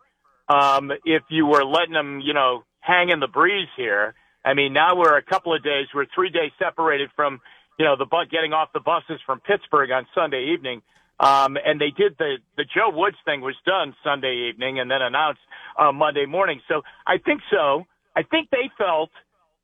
um, 0.49 0.91
if 1.05 1.23
you 1.29 1.45
were 1.45 1.63
letting 1.63 1.95
him, 1.95 2.19
you 2.19 2.33
know, 2.33 2.63
hang 2.81 3.09
in 3.09 3.19
the 3.19 3.27
breeze 3.27 3.69
here. 3.77 4.15
I 4.43 4.53
mean, 4.55 4.73
now 4.73 4.95
we're 4.95 5.17
a 5.17 5.23
couple 5.23 5.55
of 5.55 5.63
days, 5.63 5.87
we're 5.95 6.05
three 6.13 6.29
days 6.29 6.51
separated 6.59 7.09
from, 7.15 7.39
you 7.79 7.85
know, 7.85 7.95
the 7.95 8.05
bus 8.05 8.27
getting 8.29 8.51
off 8.51 8.69
the 8.73 8.81
buses 8.81 9.21
from 9.25 9.39
Pittsburgh 9.39 9.89
on 9.91 10.05
Sunday 10.13 10.53
evening. 10.53 10.81
Um, 11.19 11.57
and 11.63 11.79
they 11.79 11.91
did 11.95 12.17
the, 12.17 12.37
the 12.57 12.65
Joe 12.65 12.89
Woods 12.91 13.15
thing 13.23 13.41
was 13.41 13.55
done 13.65 13.95
Sunday 14.03 14.49
evening 14.49 14.79
and 14.79 14.91
then 14.91 15.01
announced 15.01 15.39
uh, 15.79 15.91
Monday 15.91 16.25
morning. 16.25 16.59
So 16.67 16.81
I 17.07 17.19
think 17.19 17.41
so. 17.49 17.85
I 18.15 18.23
think 18.23 18.49
they 18.49 18.69
felt 18.77 19.11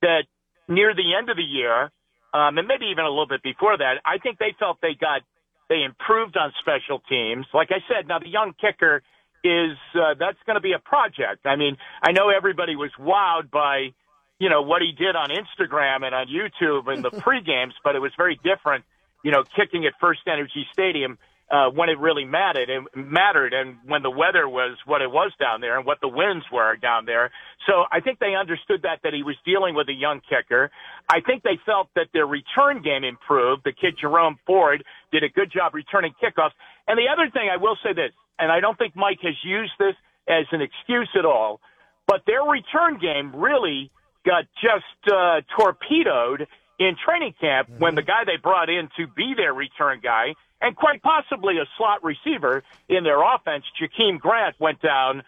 that 0.01 0.23
near 0.67 0.93
the 0.93 1.15
end 1.17 1.29
of 1.29 1.35
the 1.35 1.43
year, 1.43 1.91
um, 2.33 2.57
and 2.57 2.67
maybe 2.67 2.85
even 2.91 3.05
a 3.05 3.09
little 3.09 3.27
bit 3.27 3.41
before 3.41 3.77
that, 3.77 4.01
I 4.05 4.17
think 4.17 4.37
they 4.37 4.55
felt 4.59 4.79
they 4.81 4.93
got 4.99 5.21
they 5.69 5.83
improved 5.83 6.35
on 6.37 6.51
special 6.59 6.99
teams. 7.09 7.45
Like 7.53 7.69
I 7.71 7.79
said, 7.87 8.07
now 8.07 8.19
the 8.19 8.29
young 8.29 8.53
kicker 8.59 9.03
is 9.43 9.77
uh, 9.95 10.15
that's 10.19 10.37
going 10.45 10.55
to 10.55 10.61
be 10.61 10.73
a 10.73 10.79
project. 10.79 11.45
I 11.45 11.55
mean, 11.55 11.77
I 12.01 12.11
know 12.11 12.29
everybody 12.29 12.75
was 12.75 12.91
wowed 12.99 13.49
by 13.51 13.93
you 14.39 14.49
know 14.49 14.61
what 14.61 14.81
he 14.81 14.91
did 14.91 15.15
on 15.15 15.29
Instagram 15.29 16.05
and 16.05 16.15
on 16.15 16.27
YouTube 16.27 16.93
in 16.93 17.01
the 17.01 17.11
pre 17.21 17.41
games, 17.41 17.73
but 17.83 17.95
it 17.95 17.99
was 17.99 18.11
very 18.17 18.39
different. 18.43 18.85
You 19.23 19.31
know, 19.31 19.43
kicking 19.43 19.85
at 19.85 19.93
First 19.99 20.21
Energy 20.27 20.65
Stadium 20.71 21.17
uh, 21.51 21.69
when 21.73 21.89
it 21.89 21.97
really 21.97 22.25
mattered 22.25 22.69
and 22.69 22.87
mattered 22.93 23.53
and 23.53 23.77
when 23.85 24.03
the 24.03 24.09
weather 24.09 24.47
was 24.47 24.77
what 24.85 25.01
it 25.01 25.09
was 25.09 25.31
down 25.39 25.61
there 25.61 25.77
and 25.77 25.85
what 25.85 25.99
the 26.01 26.07
winds 26.07 26.45
were 26.51 26.75
down 26.75 27.05
there. 27.05 27.31
So 27.65 27.85
I 27.91 28.01
think 28.01 28.19
they 28.19 28.35
understood 28.35 28.83
that, 28.83 28.99
that 29.03 29.13
he 29.13 29.23
was 29.23 29.35
dealing 29.45 29.73
with 29.73 29.89
a 29.89 29.93
young 29.93 30.21
kicker. 30.29 30.69
I 31.09 31.21
think 31.21 31.43
they 31.43 31.57
felt 31.65 31.89
that 31.95 32.07
their 32.13 32.27
return 32.27 32.83
game 32.83 33.03
improved. 33.03 33.63
The 33.65 33.73
kid 33.73 33.95
Jerome 33.99 34.37
Ford 34.45 34.83
did 35.11 35.23
a 35.23 35.29
good 35.29 35.51
job 35.51 35.73
returning 35.73 36.13
kickoffs. 36.21 36.53
And 36.87 36.97
the 36.97 37.09
other 37.11 37.29
thing 37.31 37.49
I 37.51 37.57
will 37.57 37.77
say 37.83 37.93
this, 37.93 38.11
and 38.37 38.51
I 38.51 38.59
don't 38.59 38.77
think 38.77 38.95
Mike 38.95 39.19
has 39.23 39.35
used 39.43 39.73
this 39.79 39.95
as 40.27 40.45
an 40.51 40.61
excuse 40.61 41.09
at 41.17 41.25
all, 41.25 41.61
but 42.05 42.21
their 42.27 42.43
return 42.43 42.99
game 42.99 43.35
really 43.35 43.91
got 44.25 44.45
just 44.61 45.13
uh, 45.13 45.41
torpedoed 45.57 46.47
in 46.79 46.95
training 47.03 47.33
camp 47.41 47.69
when 47.77 47.95
the 47.95 48.01
guy 48.01 48.23
they 48.25 48.37
brought 48.41 48.69
in 48.69 48.87
to 48.97 49.07
be 49.07 49.33
their 49.35 49.53
return 49.53 49.99
guy 50.01 50.33
and 50.61 50.75
quite 50.75 51.01
possibly 51.01 51.57
a 51.57 51.65
slot 51.77 52.03
receiver 52.03 52.63
in 52.87 53.03
their 53.03 53.21
offense, 53.21 53.63
Jakeem 53.79 54.19
Grant, 54.19 54.59
went 54.59 54.81
down 54.81 55.23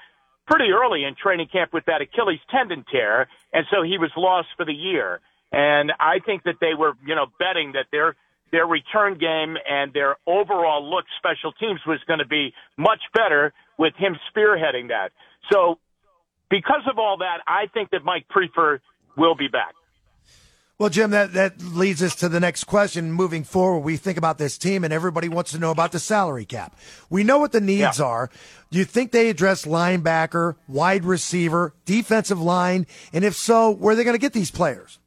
pretty 0.48 0.72
early 0.72 1.04
in 1.04 1.16
training 1.16 1.48
camp 1.48 1.72
with 1.74 1.86
that 1.86 2.02
Achilles 2.02 2.40
tendon 2.50 2.84
tear, 2.92 3.28
and 3.54 3.66
so 3.72 3.84
he 3.84 3.98
was 3.98 4.12
lost 4.18 4.50
for 4.58 4.66
the 4.66 4.74
year. 4.74 5.22
And 5.52 5.92
I 6.00 6.20
think 6.20 6.44
that 6.44 6.56
they 6.60 6.74
were, 6.78 6.94
you 7.06 7.16
know, 7.16 7.28
betting 7.40 7.74
that 7.74 7.88
their 7.92 8.16
their 8.52 8.66
return 8.66 9.18
game 9.18 9.56
and 9.70 9.94
their 9.94 10.18
overall 10.28 10.84
look 10.90 11.06
special 11.18 11.54
teams 11.54 11.80
was 11.88 12.00
going 12.06 12.20
to 12.20 12.28
be 12.28 12.54
much 12.78 13.00
better 13.14 13.54
with 13.78 13.94
him 13.96 14.18
spearheading 14.30 14.90
that. 14.90 15.12
So 15.50 15.80
because 16.50 16.84
of 16.90 17.00
all 17.00 17.18
that, 17.20 17.38
I 17.48 17.68
think 17.74 17.92
that 17.92 18.04
Mike 18.04 18.26
Priefer 18.30 18.80
will 19.16 19.36
be 19.36 19.48
back. 19.48 19.74
Well, 20.82 20.90
Jim, 20.90 21.12
that, 21.12 21.34
that 21.34 21.62
leads 21.62 22.02
us 22.02 22.16
to 22.16 22.28
the 22.28 22.40
next 22.40 22.64
question. 22.64 23.12
Moving 23.12 23.44
forward, 23.44 23.82
we 23.82 23.98
think 23.98 24.18
about 24.18 24.40
this 24.40 24.58
team, 24.58 24.84
and 24.84 24.92
everybody 24.92 25.30
wants 25.30 25.52
to 25.52 25.60
know 25.60 25.70
about 25.70 25.92
the 25.92 26.00
salary 26.00 26.44
cap. 26.44 26.76
We 27.08 27.24
know 27.24 27.38
what 27.38 27.52
the 27.52 27.62
needs 27.62 28.00
yeah. 28.00 28.06
are. 28.06 28.32
Do 28.72 28.80
you 28.80 28.86
think 28.86 29.12
they 29.12 29.30
address 29.30 29.66
linebacker, 29.66 30.56
wide 30.68 31.06
receiver, 31.06 31.76
defensive 31.86 32.42
line? 32.42 32.88
And 33.14 33.24
if 33.24 33.36
so, 33.36 33.70
where 33.70 33.94
are 33.94 33.96
they 33.96 34.04
going 34.04 34.16
to 34.16 34.20
get 34.20 34.34
these 34.34 34.50
players? 34.50 34.98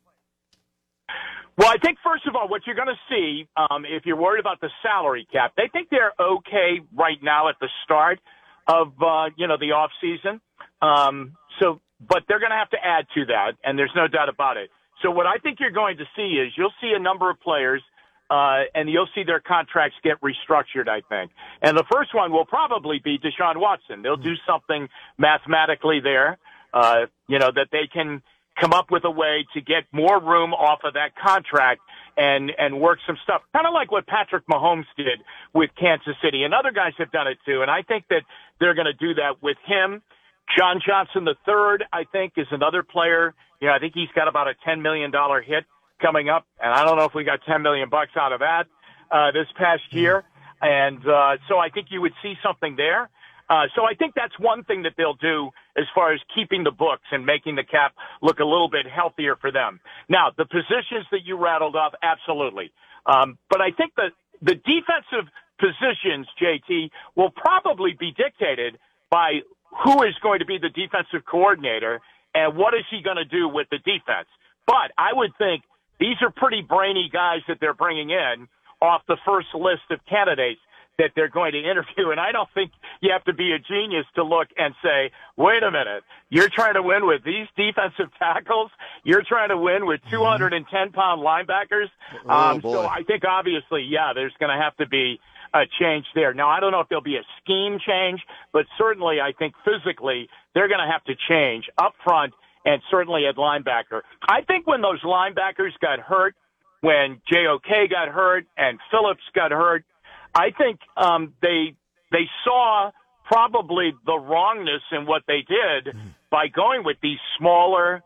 Well, 1.58 1.68
I 1.68 1.78
think 1.78 1.98
first 2.04 2.24
of 2.28 2.36
all, 2.36 2.46
what 2.46 2.62
you're 2.68 2.76
going 2.76 2.86
to 2.86 3.00
see, 3.10 3.48
um, 3.56 3.84
if 3.84 4.06
you're 4.06 4.14
worried 4.14 4.38
about 4.38 4.60
the 4.60 4.70
salary 4.80 5.26
cap, 5.32 5.54
they 5.56 5.68
think 5.72 5.88
they're 5.90 6.12
okay 6.20 6.82
right 6.96 7.18
now 7.20 7.48
at 7.48 7.56
the 7.60 7.68
start 7.82 8.20
of 8.68 8.92
uh, 9.02 9.30
you 9.36 9.48
know 9.48 9.56
the 9.58 9.72
off 9.72 9.90
season. 10.00 10.40
Um, 10.80 11.36
so, 11.60 11.80
but 12.00 12.22
they're 12.28 12.38
going 12.38 12.52
to 12.52 12.58
have 12.58 12.70
to 12.70 12.78
add 12.80 13.06
to 13.16 13.24
that, 13.24 13.54
and 13.64 13.76
there's 13.76 13.92
no 13.96 14.06
doubt 14.06 14.28
about 14.28 14.56
it. 14.56 14.70
So 15.02 15.10
what 15.10 15.26
I 15.26 15.38
think 15.38 15.60
you're 15.60 15.70
going 15.70 15.98
to 15.98 16.04
see 16.16 16.38
is 16.38 16.52
you'll 16.56 16.72
see 16.80 16.92
a 16.94 16.98
number 16.98 17.30
of 17.30 17.40
players, 17.40 17.82
uh, 18.30 18.62
and 18.74 18.88
you'll 18.88 19.08
see 19.14 19.22
their 19.22 19.40
contracts 19.40 19.96
get 20.02 20.20
restructured, 20.20 20.88
I 20.88 21.02
think. 21.08 21.30
And 21.60 21.76
the 21.76 21.84
first 21.92 22.14
one 22.14 22.32
will 22.32 22.46
probably 22.46 23.00
be 23.02 23.18
Deshaun 23.18 23.56
Watson. 23.58 24.02
They'll 24.02 24.16
do 24.16 24.34
something 24.46 24.88
mathematically 25.18 26.00
there, 26.00 26.38
uh, 26.72 27.06
you 27.28 27.38
know, 27.38 27.50
that 27.54 27.68
they 27.70 27.86
can 27.92 28.22
come 28.58 28.72
up 28.72 28.90
with 28.90 29.04
a 29.04 29.10
way 29.10 29.44
to 29.52 29.60
get 29.60 29.84
more 29.92 30.20
room 30.20 30.54
off 30.54 30.80
of 30.84 30.94
that 30.94 31.10
contract 31.16 31.80
and, 32.16 32.52
and 32.56 32.80
work 32.80 32.98
some 33.06 33.18
stuff. 33.24 33.42
Kind 33.52 33.66
of 33.66 33.74
like 33.74 33.90
what 33.90 34.06
Patrick 34.06 34.46
Mahomes 34.46 34.86
did 34.96 35.20
with 35.52 35.70
Kansas 35.78 36.14
City. 36.22 36.44
And 36.44 36.54
other 36.54 36.70
guys 36.70 36.92
have 36.98 37.10
done 37.10 37.26
it 37.26 37.38
too. 37.44 37.62
And 37.62 37.70
I 37.70 37.82
think 37.82 38.04
that 38.10 38.22
they're 38.60 38.74
going 38.74 38.86
to 38.86 38.92
do 38.92 39.14
that 39.14 39.42
with 39.42 39.56
him. 39.66 40.02
John 40.56 40.80
Johnson 40.86 41.26
third, 41.44 41.84
I 41.92 42.04
think, 42.04 42.34
is 42.36 42.46
another 42.50 42.82
player 42.82 43.34
know, 43.66 43.72
I 43.72 43.78
think 43.78 43.94
he's 43.94 44.08
got 44.14 44.28
about 44.28 44.48
a 44.48 44.54
$10 44.66 44.82
million 44.82 45.12
hit 45.46 45.64
coming 46.00 46.28
up, 46.28 46.46
and 46.60 46.72
I 46.72 46.84
don't 46.84 46.96
know 46.96 47.04
if 47.04 47.14
we 47.14 47.24
got 47.24 47.40
10 47.46 47.62
million 47.62 47.88
bucks 47.88 48.12
out 48.16 48.32
of 48.32 48.40
that 48.40 48.64
uh, 49.10 49.30
this 49.32 49.46
past 49.56 49.82
year. 49.90 50.24
And 50.60 51.06
uh, 51.06 51.36
so 51.48 51.58
I 51.58 51.68
think 51.68 51.88
you 51.90 52.00
would 52.00 52.14
see 52.22 52.34
something 52.42 52.76
there. 52.76 53.10
Uh, 53.48 53.64
so 53.76 53.84
I 53.84 53.94
think 53.94 54.14
that's 54.14 54.32
one 54.38 54.64
thing 54.64 54.82
that 54.84 54.92
they'll 54.96 55.20
do 55.20 55.50
as 55.76 55.84
far 55.94 56.14
as 56.14 56.20
keeping 56.34 56.64
the 56.64 56.70
books 56.70 57.04
and 57.12 57.26
making 57.26 57.56
the 57.56 57.64
cap 57.64 57.92
look 58.22 58.38
a 58.38 58.44
little 58.44 58.70
bit 58.70 58.86
healthier 58.86 59.36
for 59.36 59.52
them. 59.52 59.80
Now, 60.08 60.30
the 60.36 60.46
positions 60.46 61.04
that 61.10 61.20
you 61.24 61.36
rattled 61.36 61.76
off, 61.76 61.92
absolutely. 62.02 62.72
Um, 63.04 63.38
but 63.50 63.60
I 63.60 63.70
think 63.70 63.92
that 63.96 64.12
the 64.40 64.54
defensive 64.54 65.30
positions, 65.60 66.26
JT, 66.40 66.90
will 67.16 67.30
probably 67.30 67.94
be 67.98 68.12
dictated 68.12 68.78
by 69.10 69.40
who 69.84 70.02
is 70.04 70.14
going 70.22 70.38
to 70.38 70.46
be 70.46 70.58
the 70.58 70.70
defensive 70.70 71.26
coordinator 71.26 72.00
and 72.34 72.56
what 72.56 72.74
is 72.74 72.84
he 72.90 73.02
going 73.02 73.16
to 73.16 73.24
do 73.24 73.48
with 73.48 73.68
the 73.70 73.78
defense? 73.78 74.28
But 74.66 74.92
I 74.98 75.12
would 75.12 75.32
think 75.38 75.62
these 76.00 76.16
are 76.22 76.30
pretty 76.30 76.62
brainy 76.62 77.10
guys 77.12 77.40
that 77.48 77.58
they're 77.60 77.74
bringing 77.74 78.10
in 78.10 78.48
off 78.80 79.02
the 79.06 79.16
first 79.24 79.48
list 79.54 79.82
of 79.90 80.00
candidates 80.06 80.60
that 80.98 81.10
they're 81.16 81.28
going 81.28 81.52
to 81.52 81.58
interview. 81.58 82.10
And 82.10 82.20
I 82.20 82.32
don't 82.32 82.48
think 82.54 82.70
you 83.00 83.12
have 83.12 83.24
to 83.24 83.32
be 83.32 83.52
a 83.52 83.58
genius 83.58 84.06
to 84.14 84.22
look 84.22 84.48
and 84.56 84.74
say, 84.82 85.10
wait 85.36 85.62
a 85.62 85.70
minute, 85.70 86.04
you're 86.30 86.48
trying 86.48 86.74
to 86.74 86.82
win 86.82 87.06
with 87.06 87.24
these 87.24 87.46
defensive 87.56 88.12
tackles. 88.18 88.70
You're 89.02 89.22
trying 89.22 89.48
to 89.48 89.56
win 89.56 89.86
with 89.86 90.00
210 90.10 90.92
pound 90.92 91.22
linebackers. 91.22 91.88
Oh, 92.26 92.30
um, 92.30 92.60
so 92.60 92.86
I 92.86 93.02
think 93.02 93.24
obviously, 93.24 93.82
yeah, 93.82 94.12
there's 94.14 94.34
going 94.38 94.56
to 94.56 94.62
have 94.62 94.76
to 94.76 94.86
be 94.86 95.20
a 95.54 95.66
change 95.80 96.06
there. 96.14 96.34
Now, 96.34 96.48
I 96.48 96.60
don't 96.60 96.72
know 96.72 96.80
if 96.80 96.88
there'll 96.88 97.02
be 97.02 97.16
a 97.16 97.24
scheme 97.40 97.78
change, 97.78 98.20
but 98.52 98.66
certainly 98.76 99.20
I 99.20 99.32
think 99.32 99.54
physically 99.64 100.28
they're 100.54 100.68
going 100.68 100.84
to 100.84 100.90
have 100.90 101.04
to 101.04 101.14
change 101.28 101.70
up 101.78 101.94
front 102.02 102.34
and 102.64 102.82
certainly 102.90 103.26
at 103.26 103.36
linebacker. 103.36 104.02
I 104.26 104.42
think 104.42 104.66
when 104.66 104.82
those 104.82 105.00
linebackers 105.02 105.78
got 105.80 106.00
hurt, 106.00 106.34
when 106.80 107.20
JOK 107.32 107.90
got 107.90 108.08
hurt 108.08 108.46
and 108.56 108.78
Phillips 108.90 109.22
got 109.34 109.52
hurt, 109.52 109.84
I 110.34 110.50
think 110.50 110.80
um, 110.96 111.34
they 111.40 111.76
they 112.10 112.28
saw 112.44 112.90
probably 113.24 113.94
the 114.04 114.18
wrongness 114.18 114.82
in 114.92 115.06
what 115.06 115.22
they 115.26 115.44
did 115.48 115.96
by 116.30 116.48
going 116.48 116.84
with 116.84 116.96
these 117.02 117.18
smaller, 117.38 118.02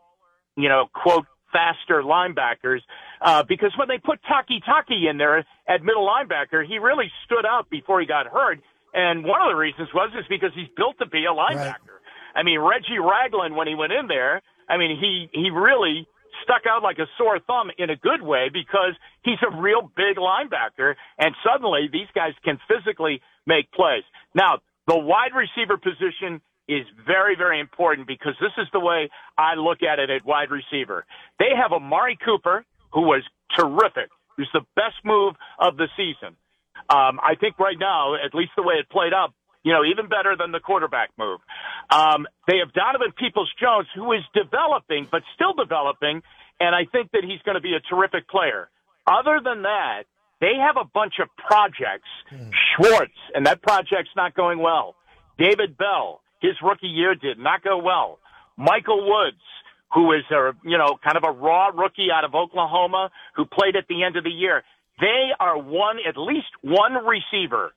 you 0.55 0.69
know, 0.69 0.87
quote 0.93 1.25
faster 1.51 2.01
linebackers 2.03 2.79
uh, 3.21 3.43
because 3.43 3.71
when 3.77 3.87
they 3.87 3.97
put 3.97 4.19
Takitaki 4.23 5.09
in 5.09 5.17
there 5.17 5.45
at 5.67 5.83
middle 5.83 6.07
linebacker, 6.07 6.65
he 6.65 6.77
really 6.77 7.11
stood 7.25 7.45
out 7.45 7.69
before 7.69 7.99
he 7.99 8.05
got 8.05 8.27
hurt. 8.27 8.59
And 8.93 9.23
one 9.23 9.41
of 9.41 9.49
the 9.49 9.55
reasons 9.55 9.89
was 9.93 10.11
is 10.17 10.25
because 10.29 10.51
he's 10.55 10.69
built 10.75 10.97
to 10.99 11.05
be 11.05 11.25
a 11.25 11.33
linebacker. 11.33 11.93
Right. 11.93 12.35
I 12.35 12.43
mean, 12.43 12.59
Reggie 12.59 12.99
Ragland, 12.99 13.55
when 13.55 13.67
he 13.67 13.75
went 13.75 13.91
in 13.91 14.07
there, 14.07 14.41
I 14.67 14.77
mean, 14.77 14.97
he, 14.99 15.29
he 15.33 15.49
really 15.49 16.07
stuck 16.43 16.63
out 16.69 16.83
like 16.83 16.97
a 16.99 17.07
sore 17.17 17.39
thumb 17.39 17.69
in 17.77 17.89
a 17.89 17.95
good 17.95 18.21
way 18.21 18.49
because 18.51 18.93
he's 19.23 19.39
a 19.45 19.61
real 19.61 19.91
big 19.95 20.17
linebacker. 20.17 20.95
And 21.17 21.35
suddenly 21.43 21.89
these 21.91 22.07
guys 22.15 22.33
can 22.43 22.59
physically 22.67 23.21
make 23.45 23.71
plays. 23.71 24.03
Now, 24.33 24.59
the 24.87 24.97
wide 24.97 25.31
receiver 25.35 25.77
position 25.77 26.41
is 26.69 26.85
very, 27.05 27.35
very 27.35 27.59
important 27.59 28.07
because 28.07 28.33
this 28.39 28.53
is 28.57 28.67
the 28.71 28.79
way 28.79 29.09
I 29.37 29.55
look 29.55 29.81
at 29.81 29.97
it 29.97 30.11
at 30.11 30.23
wide 30.23 30.51
receiver. 30.51 31.05
They 31.39 31.49
have 31.59 31.71
Amari 31.71 32.17
Cooper, 32.23 32.63
who 32.93 33.01
was 33.01 33.23
terrific, 33.57 34.09
who's 34.37 34.49
the 34.53 34.61
best 34.75 35.01
move 35.03 35.33
of 35.57 35.77
the 35.77 35.87
season. 35.97 36.37
Um, 36.89 37.19
I 37.21 37.35
think 37.39 37.57
right 37.59 37.77
now, 37.77 38.13
at 38.15 38.33
least 38.35 38.51
the 38.55 38.63
way 38.63 38.75
it 38.75 38.87
played 38.89 39.13
up, 39.13 39.33
you 39.63 39.73
know, 39.73 39.83
even 39.83 40.07
better 40.07 40.37
than 40.37 40.51
the 40.51 40.59
quarterback 40.59 41.09
move. 41.17 41.39
Um, 41.89 42.27
they 42.47 42.57
have 42.63 42.71
Donovan 42.71 43.11
Peoples 43.17 43.51
Jones, 43.59 43.87
who 43.93 44.13
is 44.13 44.21
developing, 44.33 45.07
but 45.11 45.23
still 45.35 45.53
developing, 45.53 46.21
and 46.59 46.75
I 46.75 46.85
think 46.91 47.11
that 47.11 47.23
he's 47.23 47.41
going 47.41 47.55
to 47.55 47.61
be 47.61 47.73
a 47.73 47.81
terrific 47.81 48.29
player. 48.29 48.69
Other 49.05 49.41
than 49.43 49.63
that, 49.63 50.03
they 50.39 50.53
have 50.55 50.77
a 50.77 50.85
bunch 50.85 51.15
of 51.19 51.27
projects. 51.35 52.07
Mm. 52.31 52.51
Schwartz, 52.53 53.19
and 53.33 53.45
that 53.45 53.61
project's 53.61 54.15
not 54.15 54.33
going 54.33 54.59
well. 54.59 54.95
David 55.37 55.77
Bell, 55.77 56.21
his 56.39 56.53
rookie 56.63 56.87
year 56.87 57.15
did 57.15 57.37
not 57.37 57.63
go 57.63 57.77
well. 57.77 58.19
Michael 58.57 59.07
Woods, 59.07 59.41
who 59.93 60.11
is 60.13 60.23
a, 60.31 60.51
you 60.63 60.77
know, 60.77 60.97
kind 61.03 61.17
of 61.17 61.23
a 61.23 61.31
raw 61.31 61.67
rookie 61.67 62.07
out 62.13 62.23
of 62.23 62.35
Oklahoma 62.35 63.09
who 63.35 63.45
played 63.45 63.75
at 63.75 63.87
the 63.87 64.03
end 64.03 64.17
of 64.17 64.23
the 64.23 64.29
year. 64.29 64.63
They 64.99 65.29
are 65.39 65.57
one, 65.57 65.97
at 66.07 66.17
least 66.17 66.47
one 66.61 66.93
receiver 66.93 67.71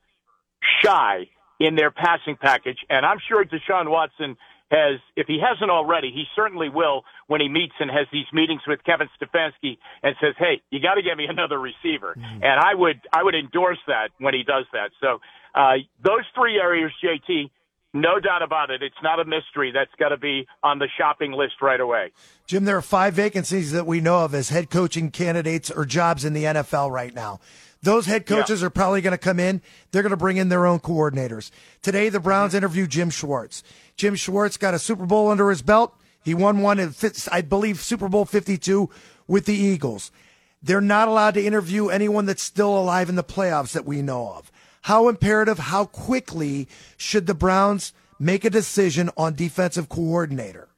shy 0.82 1.28
in 1.60 1.76
their 1.76 1.90
passing 1.90 2.36
package. 2.36 2.78
And 2.90 3.06
I'm 3.06 3.18
sure 3.28 3.44
Deshaun 3.44 3.88
Watson 3.88 4.36
has, 4.70 5.00
if 5.16 5.26
he 5.26 5.38
hasn't 5.38 5.70
already, 5.70 6.10
he 6.10 6.24
certainly 6.34 6.68
will 6.68 7.04
when 7.28 7.40
he 7.40 7.48
meets 7.48 7.74
and 7.78 7.90
has 7.90 8.06
these 8.12 8.26
meetings 8.32 8.62
with 8.66 8.82
Kevin 8.84 9.08
Stefanski 9.20 9.78
and 10.02 10.16
says, 10.20 10.34
"Hey, 10.38 10.62
you 10.70 10.80
got 10.80 10.94
to 10.94 11.02
get 11.02 11.16
me 11.16 11.26
another 11.28 11.58
receiver." 11.58 12.16
Mm-hmm. 12.18 12.42
And 12.42 12.58
I 12.58 12.74
would, 12.74 13.00
I 13.12 13.22
would 13.22 13.34
endorse 13.34 13.78
that 13.86 14.08
when 14.18 14.34
he 14.34 14.42
does 14.42 14.64
that. 14.72 14.90
So 15.00 15.20
uh, 15.54 15.74
those 16.02 16.24
three 16.34 16.58
areas, 16.58 16.90
JT, 17.04 17.50
no 17.92 18.18
doubt 18.20 18.42
about 18.42 18.70
it. 18.70 18.82
It's 18.82 18.94
not 19.02 19.20
a 19.20 19.24
mystery. 19.24 19.70
That's 19.72 19.90
got 19.98 20.10
to 20.10 20.16
be 20.16 20.46
on 20.62 20.78
the 20.78 20.88
shopping 20.98 21.32
list 21.32 21.54
right 21.60 21.80
away. 21.80 22.12
Jim, 22.46 22.64
there 22.64 22.76
are 22.76 22.82
five 22.82 23.14
vacancies 23.14 23.72
that 23.72 23.86
we 23.86 24.00
know 24.00 24.24
of 24.24 24.34
as 24.34 24.48
head 24.48 24.70
coaching 24.70 25.10
candidates 25.10 25.70
or 25.70 25.84
jobs 25.84 26.24
in 26.24 26.32
the 26.32 26.44
NFL 26.44 26.90
right 26.90 27.14
now. 27.14 27.40
Those 27.82 28.06
head 28.06 28.26
coaches 28.26 28.60
yeah. 28.60 28.68
are 28.68 28.70
probably 28.70 29.00
going 29.00 29.12
to 29.12 29.18
come 29.18 29.40
in. 29.40 29.60
They're 29.90 30.02
going 30.02 30.10
to 30.10 30.16
bring 30.16 30.36
in 30.36 30.48
their 30.48 30.66
own 30.66 30.78
coordinators. 30.78 31.50
Today, 31.82 32.08
the 32.08 32.20
Browns 32.20 32.50
mm-hmm. 32.50 32.58
interviewed 32.58 32.90
Jim 32.90 33.10
Schwartz. 33.10 33.64
Jim 33.96 34.14
Schwartz 34.14 34.56
got 34.56 34.74
a 34.74 34.78
Super 34.78 35.04
Bowl 35.04 35.28
under 35.28 35.50
his 35.50 35.62
belt. 35.62 35.94
He 36.24 36.34
won 36.34 36.60
one 36.60 36.78
in, 36.78 36.94
I 37.32 37.40
believe, 37.40 37.80
Super 37.80 38.08
Bowl 38.08 38.24
52 38.24 38.88
with 39.26 39.46
the 39.46 39.54
Eagles. 39.54 40.12
They're 40.62 40.80
not 40.80 41.08
allowed 41.08 41.34
to 41.34 41.44
interview 41.44 41.88
anyone 41.88 42.26
that's 42.26 42.42
still 42.42 42.78
alive 42.78 43.08
in 43.08 43.16
the 43.16 43.24
playoffs 43.24 43.72
that 43.72 43.84
we 43.84 44.00
know 44.00 44.32
of. 44.36 44.51
How 44.82 45.08
imperative, 45.08 45.58
how 45.58 45.86
quickly 45.86 46.68
should 46.96 47.26
the 47.26 47.34
Browns 47.34 47.92
make 48.18 48.44
a 48.44 48.50
decision 48.50 49.10
on 49.16 49.34
defensive 49.34 49.88
coordinator? 49.88 50.68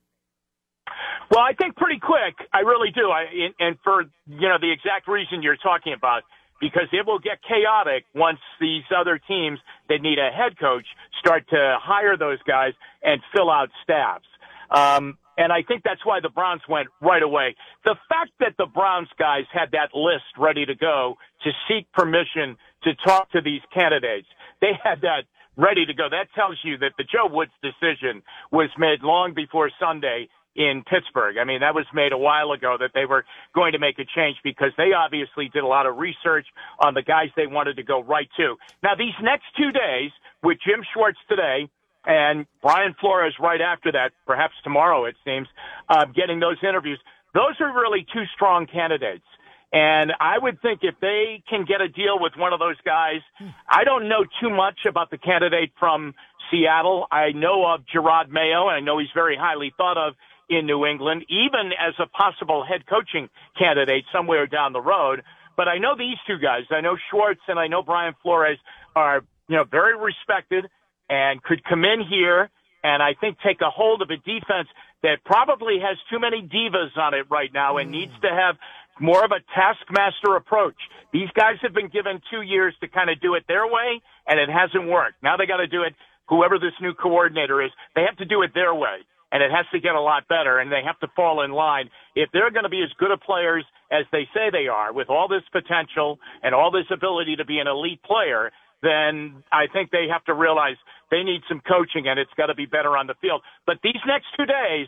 Well, 1.30 1.40
I 1.40 1.54
think 1.54 1.76
pretty 1.76 2.00
quick. 2.00 2.36
I 2.52 2.60
really 2.60 2.90
do. 2.90 3.10
I, 3.10 3.24
and 3.58 3.76
for 3.82 4.02
you 4.26 4.48
know 4.48 4.58
the 4.60 4.70
exact 4.70 5.08
reason 5.08 5.42
you're 5.42 5.56
talking 5.56 5.94
about 5.94 6.22
because 6.60 6.88
it 6.92 7.06
will 7.06 7.18
get 7.18 7.38
chaotic 7.42 8.04
once 8.14 8.38
these 8.60 8.84
other 8.96 9.18
teams 9.26 9.58
that 9.88 10.00
need 10.00 10.18
a 10.18 10.30
head 10.30 10.58
coach 10.58 10.86
start 11.18 11.48
to 11.50 11.76
hire 11.80 12.16
those 12.16 12.38
guys 12.46 12.72
and 13.02 13.20
fill 13.34 13.50
out 13.50 13.68
staffs. 13.82 14.24
Um, 14.70 15.18
and 15.36 15.52
I 15.52 15.62
think 15.62 15.82
that's 15.84 16.04
why 16.04 16.20
the 16.20 16.28
Browns 16.28 16.62
went 16.68 16.88
right 17.00 17.22
away. 17.22 17.56
The 17.84 17.96
fact 18.08 18.30
that 18.40 18.54
the 18.56 18.66
Browns 18.66 19.08
guys 19.18 19.44
had 19.52 19.72
that 19.72 19.90
list 19.94 20.24
ready 20.38 20.64
to 20.64 20.74
go 20.74 21.16
to 21.42 21.50
seek 21.68 21.90
permission 21.92 22.56
to 22.84 22.94
talk 23.04 23.30
to 23.32 23.40
these 23.40 23.62
candidates, 23.72 24.28
they 24.60 24.72
had 24.82 25.00
that 25.02 25.24
ready 25.56 25.86
to 25.86 25.94
go. 25.94 26.08
That 26.10 26.28
tells 26.34 26.58
you 26.64 26.78
that 26.78 26.92
the 26.98 27.04
Joe 27.04 27.28
Woods 27.30 27.52
decision 27.62 28.22
was 28.50 28.70
made 28.78 29.02
long 29.02 29.34
before 29.34 29.70
Sunday 29.78 30.28
in 30.56 30.84
Pittsburgh. 30.86 31.36
I 31.38 31.44
mean, 31.44 31.60
that 31.60 31.74
was 31.74 31.86
made 31.92 32.12
a 32.12 32.18
while 32.18 32.52
ago 32.52 32.76
that 32.78 32.90
they 32.94 33.06
were 33.06 33.24
going 33.54 33.72
to 33.72 33.78
make 33.78 33.98
a 33.98 34.04
change 34.04 34.36
because 34.44 34.70
they 34.76 34.92
obviously 34.96 35.50
did 35.52 35.64
a 35.64 35.66
lot 35.66 35.86
of 35.86 35.96
research 35.96 36.46
on 36.78 36.94
the 36.94 37.02
guys 37.02 37.28
they 37.36 37.46
wanted 37.46 37.76
to 37.76 37.82
go 37.82 38.02
right 38.02 38.28
to. 38.36 38.56
Now, 38.82 38.94
these 38.94 39.14
next 39.20 39.46
two 39.56 39.72
days 39.72 40.10
with 40.42 40.58
Jim 40.64 40.84
Schwartz 40.92 41.18
today 41.28 41.68
and 42.06 42.46
Brian 42.62 42.94
Flores 43.00 43.34
right 43.40 43.60
after 43.60 43.90
that, 43.92 44.12
perhaps 44.26 44.54
tomorrow 44.62 45.06
it 45.06 45.16
seems, 45.24 45.48
uh, 45.88 46.04
getting 46.14 46.38
those 46.38 46.58
interviews. 46.62 47.00
Those 47.34 47.58
are 47.60 47.74
really 47.74 48.06
two 48.12 48.24
strong 48.34 48.66
candidates. 48.66 49.24
And 49.74 50.12
I 50.20 50.38
would 50.38 50.62
think 50.62 50.80
if 50.82 50.94
they 51.00 51.42
can 51.50 51.64
get 51.64 51.80
a 51.80 51.88
deal 51.88 52.20
with 52.20 52.34
one 52.36 52.52
of 52.52 52.60
those 52.60 52.80
guys, 52.84 53.22
I 53.68 53.82
don't 53.82 54.08
know 54.08 54.24
too 54.40 54.48
much 54.48 54.86
about 54.86 55.10
the 55.10 55.18
candidate 55.18 55.72
from 55.80 56.14
Seattle. 56.48 57.08
I 57.10 57.32
know 57.32 57.66
of 57.66 57.80
Jerod 57.92 58.28
Mayo, 58.28 58.68
and 58.68 58.76
I 58.76 58.78
know 58.78 59.00
he's 59.00 59.08
very 59.12 59.36
highly 59.36 59.74
thought 59.76 59.98
of 59.98 60.14
in 60.48 60.66
New 60.66 60.86
England, 60.86 61.24
even 61.28 61.72
as 61.72 61.94
a 61.98 62.06
possible 62.06 62.64
head 62.64 62.86
coaching 62.86 63.28
candidate 63.58 64.04
somewhere 64.12 64.46
down 64.46 64.72
the 64.72 64.80
road. 64.80 65.24
But 65.56 65.66
I 65.66 65.78
know 65.78 65.96
these 65.98 66.18
two 66.24 66.38
guys. 66.38 66.62
I 66.70 66.80
know 66.80 66.96
Schwartz 67.10 67.40
and 67.48 67.58
I 67.58 67.66
know 67.66 67.82
Brian 67.82 68.14
Flores 68.22 68.58
are, 68.94 69.24
you 69.48 69.56
know, 69.56 69.64
very 69.64 69.98
respected 69.98 70.66
and 71.10 71.42
could 71.42 71.64
come 71.64 71.84
in 71.84 72.00
here 72.08 72.48
and 72.84 73.02
I 73.02 73.14
think 73.18 73.38
take 73.40 73.60
a 73.62 73.70
hold 73.70 74.02
of 74.02 74.10
a 74.10 74.16
defense 74.18 74.68
that 75.02 75.24
probably 75.24 75.80
has 75.80 75.96
too 76.10 76.20
many 76.20 76.42
divas 76.42 76.96
on 76.96 77.14
it 77.14 77.26
right 77.30 77.52
now 77.52 77.78
and 77.78 77.90
needs 77.90 78.12
mm. 78.12 78.20
to 78.22 78.28
have 78.28 78.56
more 79.00 79.24
of 79.24 79.30
a 79.32 79.40
taskmaster 79.54 80.36
approach. 80.36 80.78
These 81.12 81.28
guys 81.34 81.56
have 81.62 81.74
been 81.74 81.88
given 81.88 82.20
two 82.30 82.42
years 82.42 82.74
to 82.80 82.88
kind 82.88 83.10
of 83.10 83.20
do 83.20 83.34
it 83.34 83.44
their 83.48 83.66
way 83.66 84.00
and 84.26 84.40
it 84.40 84.48
hasn't 84.48 84.88
worked. 84.88 85.22
Now 85.22 85.36
they 85.36 85.46
got 85.46 85.58
to 85.58 85.66
do 85.66 85.82
it, 85.82 85.94
whoever 86.28 86.58
this 86.58 86.74
new 86.80 86.94
coordinator 86.94 87.62
is, 87.62 87.70
they 87.94 88.02
have 88.02 88.16
to 88.18 88.24
do 88.24 88.42
it 88.42 88.52
their 88.54 88.74
way 88.74 89.04
and 89.32 89.42
it 89.42 89.50
has 89.50 89.66
to 89.72 89.80
get 89.80 89.94
a 89.94 90.00
lot 90.00 90.28
better 90.28 90.58
and 90.60 90.70
they 90.70 90.82
have 90.86 90.98
to 91.00 91.08
fall 91.16 91.42
in 91.42 91.50
line. 91.52 91.90
If 92.14 92.30
they're 92.32 92.50
going 92.50 92.64
to 92.64 92.70
be 92.70 92.82
as 92.82 92.90
good 92.98 93.10
of 93.10 93.20
players 93.20 93.64
as 93.90 94.06
they 94.12 94.28
say 94.34 94.50
they 94.50 94.68
are 94.68 94.92
with 94.92 95.10
all 95.10 95.28
this 95.28 95.42
potential 95.52 96.18
and 96.42 96.54
all 96.54 96.70
this 96.70 96.86
ability 96.92 97.36
to 97.36 97.44
be 97.44 97.58
an 97.58 97.66
elite 97.66 98.02
player, 98.02 98.52
then 98.82 99.42
I 99.50 99.66
think 99.72 99.90
they 99.90 100.06
have 100.12 100.24
to 100.26 100.34
realize 100.34 100.76
they 101.10 101.22
need 101.22 101.40
some 101.48 101.60
coaching 101.66 102.06
and 102.06 102.18
it's 102.20 102.30
got 102.36 102.46
to 102.46 102.54
be 102.54 102.66
better 102.66 102.96
on 102.96 103.06
the 103.06 103.14
field. 103.20 103.42
But 103.66 103.78
these 103.82 104.00
next 104.06 104.26
two 104.36 104.46
days, 104.46 104.86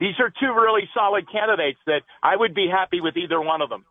these 0.00 0.14
are 0.18 0.30
two 0.30 0.52
really 0.52 0.88
solid 0.94 1.30
candidates 1.30 1.78
that 1.86 2.02
I 2.22 2.36
would 2.36 2.54
be 2.54 2.68
happy 2.68 3.00
with 3.00 3.16
either 3.16 3.40
one 3.40 3.62
of 3.62 3.68
them. 3.68 3.84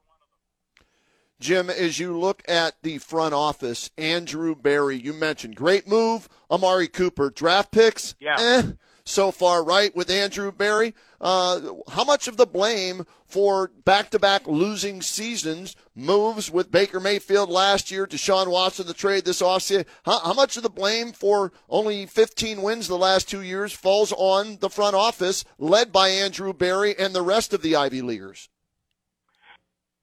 Jim, 1.39 1.70
as 1.70 2.00
you 2.00 2.18
look 2.18 2.44
at 2.48 2.76
the 2.82 2.98
front 2.98 3.34
office, 3.34 3.89
Andrew 3.98 4.56
Berry, 4.56 4.98
you 4.98 5.12
mentioned 5.12 5.56
great 5.56 5.88
move, 5.88 6.30
Amari 6.50 6.88
Cooper, 6.88 7.30
draft 7.30 7.72
picks, 7.72 8.15
yeah. 8.20 8.38
Eh, 8.39 8.62
so 9.06 9.32
far, 9.32 9.63
right, 9.63 9.96
with 9.96 10.10
Andrew 10.10 10.52
Berry. 10.52 10.96
Uh, 11.22 11.62
how 11.89 12.04
much 12.04 12.28
of 12.28 12.38
the 12.38 12.46
blame 12.46 13.06
for 13.26 13.72
back 13.86 14.10
to 14.10 14.20
back 14.20 14.48
losing 14.48 15.02
seasons, 15.02 15.76
moves 15.96 16.52
with 16.52 16.72
Baker 16.72 17.00
Mayfield 17.00 17.50
last 17.50 17.91
year, 17.91 18.08
Deshaun 18.08 18.48
Watson, 18.48 18.88
the 18.88 18.94
trade 18.94 19.26
this 19.26 19.41
offseason, 19.41 19.86
how, 20.04 20.20
how 20.20 20.34
much 20.34 20.58
of 20.58 20.63
the 20.63 20.70
blame 20.70 21.12
for 21.12 21.52
only 21.70 22.06
15 22.06 22.62
wins 22.62 22.88
the 22.88 22.98
last 22.98 23.30
two 23.30 23.41
years 23.41 23.72
falls 23.72 24.12
on 24.12 24.58
the 24.60 24.70
front 24.70 24.96
office 24.96 25.46
led 25.58 25.91
by 25.91 26.10
Andrew 26.10 26.54
Berry 26.54 26.98
and 26.98 27.13
the 27.13 27.22
rest 27.22 27.54
of 27.54 27.62
the 27.62 27.76
Ivy 27.76 28.02
Leaguers? 28.02 28.50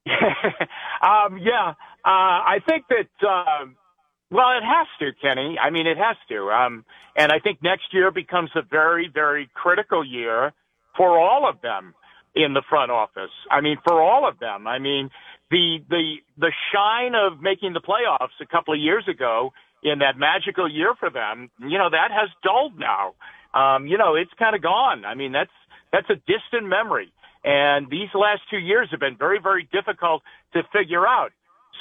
um, 0.07 1.39
yeah, 1.39 1.75
uh, 2.05 2.05
I 2.05 2.59
think 2.67 2.85
that. 2.89 3.29
Uh, 3.29 3.67
well, 4.33 4.57
it 4.57 4.65
has 4.65 4.87
to, 5.01 5.13
Kenny. 5.21 5.59
I 5.63 5.71
mean, 5.71 5.87
it 5.87 5.99
has 5.99 6.17
to. 6.31 6.51
Um, 6.51 6.85
and 7.17 7.31
I 7.31 7.39
think 7.39 7.63
next 7.63 7.93
year 7.93 8.11
becomes 8.11 8.51
a 8.57 8.63
very, 8.63 9.11
very 9.13 9.49
critical 9.55 10.05
year 10.05 10.53
for 10.97 11.19
all 11.19 11.49
of 11.49 11.61
them 11.61 11.95
in 12.35 12.55
the 12.55 12.63
front 12.69 12.91
office. 12.91 13.31
I 13.51 13.61
mean, 13.61 13.77
for 13.87 14.03
all 14.03 14.27
of 14.27 14.39
them. 14.39 14.67
I 14.67 14.79
mean, 14.79 15.11
the 15.51 15.79
the 15.89 16.17
the 16.39 16.53
shine 16.73 17.15
of 17.15 17.43
making 17.43 17.75
the 17.75 17.81
playoffs 17.81 18.41
a 18.41 18.47
couple 18.47 18.73
of 18.73 18.81
years 18.81 19.05
ago 19.07 19.53
in 19.83 19.99
that 19.99 20.17
magical 20.17 20.71
year 20.71 20.95
for 20.99 21.11
them, 21.11 21.51
you 21.59 21.77
know, 21.77 21.91
that 21.91 22.11
has 22.11 22.31
dulled 22.43 22.79
now. 22.79 23.15
Um, 23.53 23.87
you 23.87 23.99
know, 23.99 24.15
it's 24.15 24.31
kind 24.39 24.57
of 24.57 24.63
gone. 24.63 25.05
I 25.05 25.15
mean, 25.15 25.33
that's 25.33 25.51
that's 25.93 26.09
a 26.09 26.17
distant 26.17 26.69
memory. 26.69 27.13
And 27.45 27.91
these 27.91 28.09
last 28.15 28.43
two 28.51 28.59
years 28.59 28.89
have 28.93 29.01
been 29.01 29.17
very, 29.19 29.41
very 29.43 29.69
difficult 29.73 30.23
to 30.55 30.63
figure 30.73 31.07
out. 31.07 31.33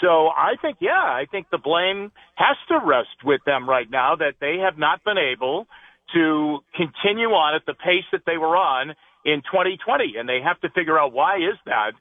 So 0.02 0.28
I 0.28 0.56
think, 0.62 0.78
yeah, 0.82 0.92
I 0.92 1.26
think 1.30 1.48
the 1.52 1.60
blame 1.60 2.12
has 2.36 2.58
to 2.70 2.80
rest 2.84 3.24
with 3.24 3.42
them 3.46 3.70
right 3.70 3.90
now 3.90 4.16
that 4.16 4.36
they 4.42 4.58
have 4.64 4.78
not 4.78 5.04
been 5.04 5.20
able 5.20 5.68
to 6.14 6.60
continue 6.76 7.30
on 7.30 7.56
at 7.56 7.66
the 7.66 7.74
pace 7.74 8.04
that 8.12 8.24
they 8.26 8.38
were 8.38 8.58
on 8.58 8.96
in 9.24 9.42
2020, 9.42 10.16
and 10.18 10.28
they 10.28 10.42
have 10.44 10.60
to 10.62 10.70
figure 10.72 10.98
out 10.98 11.14
why 11.14 11.38
is 11.38 11.58
that, 11.66 11.94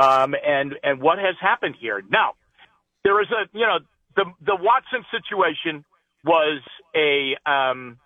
um, 0.00 0.34
and 0.46 0.76
and 0.82 1.02
what 1.02 1.18
has 1.18 1.34
happened 1.40 1.74
here. 1.78 2.00
Now, 2.08 2.34
there 3.02 3.20
is 3.20 3.28
a, 3.30 3.48
you 3.52 3.66
know, 3.66 3.78
the 4.16 4.24
the 4.46 4.56
Watson 4.56 5.04
situation 5.10 5.84
was 6.24 6.62
a, 6.94 7.36
um, 7.50 7.98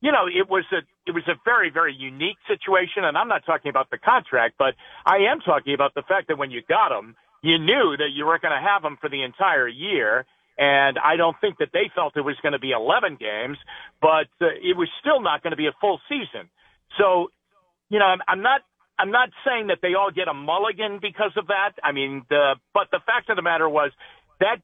you 0.00 0.12
know, 0.12 0.26
it 0.28 0.48
was 0.48 0.64
a 0.72 0.78
it 1.06 1.12
was 1.12 1.24
a 1.26 1.34
very 1.44 1.70
very 1.70 1.94
unique 1.94 2.38
situation, 2.46 3.04
and 3.04 3.18
I'm 3.18 3.28
not 3.28 3.44
talking 3.44 3.70
about 3.70 3.90
the 3.90 3.98
contract, 3.98 4.54
but 4.58 4.74
I 5.04 5.30
am 5.30 5.40
talking 5.40 5.74
about 5.74 5.94
the 5.94 6.02
fact 6.02 6.28
that 6.28 6.38
when 6.38 6.52
you 6.52 6.62
got 6.68 6.96
him 6.96 7.16
you 7.42 7.58
knew 7.58 7.96
that 7.98 8.10
you 8.14 8.24
weren't 8.24 8.42
going 8.42 8.54
to 8.54 8.68
have 8.68 8.82
them 8.82 8.96
for 9.00 9.10
the 9.10 9.22
entire 9.22 9.68
year. 9.68 10.24
And 10.56 10.98
I 10.98 11.16
don't 11.16 11.36
think 11.40 11.58
that 11.58 11.70
they 11.72 11.90
felt 11.94 12.16
it 12.16 12.20
was 12.20 12.36
going 12.42 12.52
to 12.52 12.58
be 12.58 12.70
11 12.70 13.16
games, 13.18 13.58
but 14.00 14.28
uh, 14.40 14.54
it 14.62 14.76
was 14.76 14.88
still 15.00 15.20
not 15.20 15.42
going 15.42 15.50
to 15.50 15.56
be 15.56 15.66
a 15.66 15.74
full 15.80 16.00
season. 16.08 16.48
So, 16.98 17.28
you 17.88 17.98
know, 17.98 18.04
I'm, 18.04 18.20
I'm 18.28 18.42
not, 18.42 18.60
I'm 18.98 19.10
not 19.10 19.30
saying 19.46 19.68
that 19.68 19.78
they 19.82 19.94
all 19.94 20.10
get 20.14 20.28
a 20.28 20.34
mulligan 20.34 20.98
because 21.00 21.32
of 21.36 21.48
that. 21.48 21.72
I 21.82 21.92
mean, 21.92 22.22
the, 22.28 22.54
but 22.74 22.88
the 22.92 23.00
fact 23.04 23.30
of 23.30 23.36
the 23.36 23.42
matter 23.42 23.68
was 23.68 23.90
that, 24.40 24.56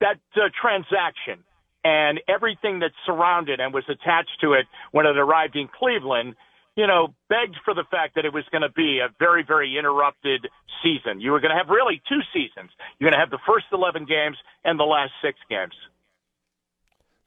that 0.00 0.18
uh, 0.34 0.48
transaction 0.60 1.44
and 1.84 2.20
everything 2.26 2.80
that 2.80 2.90
surrounded 3.04 3.60
and 3.60 3.72
was 3.72 3.84
attached 3.88 4.40
to 4.40 4.54
it 4.54 4.66
when 4.90 5.06
it 5.06 5.16
arrived 5.18 5.54
in 5.54 5.68
Cleveland 5.68 6.34
you 6.76 6.86
know, 6.86 7.14
begged 7.28 7.56
for 7.64 7.74
the 7.74 7.84
fact 7.90 8.16
that 8.16 8.24
it 8.24 8.32
was 8.32 8.44
going 8.50 8.62
to 8.62 8.70
be 8.70 9.00
a 9.00 9.08
very, 9.18 9.44
very 9.46 9.76
interrupted 9.78 10.48
season. 10.82 11.20
You 11.20 11.30
were 11.30 11.40
going 11.40 11.52
to 11.52 11.56
have 11.56 11.68
really 11.68 12.02
two 12.08 12.20
seasons. 12.32 12.70
You're 12.98 13.10
going 13.10 13.18
to 13.18 13.20
have 13.20 13.30
the 13.30 13.38
first 13.46 13.66
11 13.72 14.06
games 14.06 14.36
and 14.64 14.78
the 14.78 14.84
last 14.84 15.12
six 15.22 15.38
games. 15.48 15.74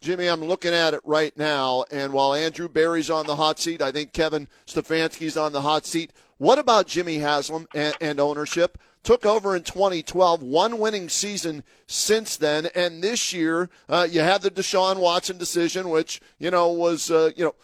Jimmy, 0.01 0.27
I'm 0.27 0.43
looking 0.43 0.73
at 0.73 0.93
it 0.93 1.01
right 1.03 1.35
now, 1.35 1.83
and 1.89 2.13
while 2.13 2.35
Andrew 2.35 2.69
Berry's 2.69 3.09
on 3.09 3.25
the 3.25 3.35
hot 3.35 3.59
seat, 3.59 3.81
I 3.81 3.91
think 3.91 4.13
Kevin 4.13 4.47
Stefanski's 4.67 5.35
on 5.35 5.53
the 5.53 5.61
hot 5.61 5.87
seat. 5.87 6.13
What 6.37 6.59
about 6.59 6.85
Jimmy 6.85 7.17
Haslam 7.17 7.67
and, 7.73 7.95
and 7.99 8.19
ownership? 8.19 8.77
Took 9.01 9.25
over 9.25 9.55
in 9.55 9.63
2012, 9.63 10.43
one 10.43 10.77
winning 10.77 11.09
season 11.09 11.63
since 11.87 12.37
then, 12.37 12.67
and 12.75 13.01
this 13.01 13.33
year 13.33 13.69
uh, 13.89 14.07
you 14.09 14.19
had 14.19 14.41
the 14.41 14.51
Deshaun 14.51 14.97
Watson 14.97 15.37
decision, 15.37 15.89
which 15.89 16.19
you 16.37 16.51
know 16.51 16.69
was 16.69 17.09
uh, 17.09 17.31
you 17.35 17.45
know 17.45 17.55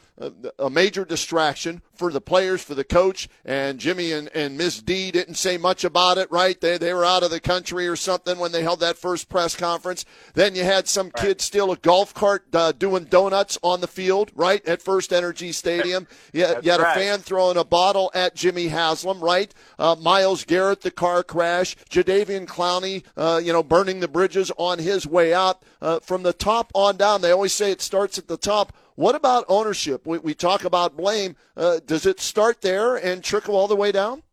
a 0.60 0.69
major 0.69 1.06
distraction 1.06 1.82
for 1.95 2.12
the 2.12 2.21
players, 2.21 2.63
for 2.63 2.76
the 2.76 2.84
coach, 2.84 3.28
and 3.43 3.80
Jimmy 3.80 4.12
and, 4.12 4.30
and 4.36 4.58
Miss 4.58 4.80
Dee 4.82 5.12
didn't 5.12 5.36
say 5.36 5.58
much 5.58 5.84
about 5.84 6.17
it, 6.17 6.32
right? 6.32 6.60
They, 6.60 6.78
they 6.78 6.93
were 6.93 7.06
out 7.06 7.23
of 7.23 7.32
the 7.32 7.39
country 7.39 7.88
or 7.88 7.95
something 7.95 8.38
when 8.38 8.52
they 8.52 8.62
held 8.62 8.80
that 8.82 8.97
first 8.97 9.28
press 9.28 9.56
conference. 9.56 10.06
Then 10.34 10.56
you 10.56 10.63
had 10.63 10.88
some 10.88 11.08
right. 11.08 11.15
kid 11.15 11.41
steal 11.41 11.71
a 11.71 11.78
golf 11.78 12.13
cart 12.13 12.45
uh, 12.54 12.73
doing 12.73 13.06
donuts 13.06 13.58
on 13.63 13.82
the 13.82 13.88
field, 13.88 14.32
right, 14.36 14.65
at 14.67 14.82
First 14.82 15.13
Energy 15.13 15.52
Stadium. 15.52 16.08
You, 16.32 16.47
you 16.62 16.71
had 16.71 16.80
right. 16.80 16.97
a 16.97 16.99
fan 16.99 17.19
throwing 17.19 17.58
a 17.58 17.63
bottle 17.63 18.12
at 18.13 18.36
Jimmy 18.36 18.67
Haslam, 18.67 19.19
right? 19.19 19.54
Uh, 19.80 19.95
Myles 19.99 20.43
Garrett, 20.45 20.82
the 20.82 20.91
car 20.91 21.23
crash. 21.23 21.76
Jadeveon 21.89 22.45
Clowney, 22.45 23.04
uh, 23.17 23.41
you 23.43 23.52
know, 23.52 23.63
burning 23.63 23.99
the 23.99 24.08
bridges 24.08 24.52
on 24.58 24.80
his 24.80 25.08
way 25.08 25.34
out. 25.34 25.63
Uh, 25.82 25.99
from 25.99 26.23
the 26.23 26.34
top 26.34 26.71
on 26.73 26.97
down, 26.97 27.21
they 27.21 27.32
always 27.32 27.54
say 27.54 27.71
it 27.71 27.82
starts 27.82 28.17
at 28.17 28.28
the 28.28 28.38
top 28.38 28.73
what 28.95 29.15
about 29.15 29.45
ownership? 29.47 30.06
We, 30.06 30.19
we 30.19 30.34
talk 30.34 30.63
about 30.65 30.95
blame. 30.95 31.36
Uh, 31.58 31.79
does 31.86 32.06
it 32.06 32.19
start 32.19 32.62
there 32.62 32.95
and 32.95 33.23
trickle 33.23 33.56
all 33.56 33.67
the 33.67 33.75
way 33.75 33.91
down? 33.91 34.23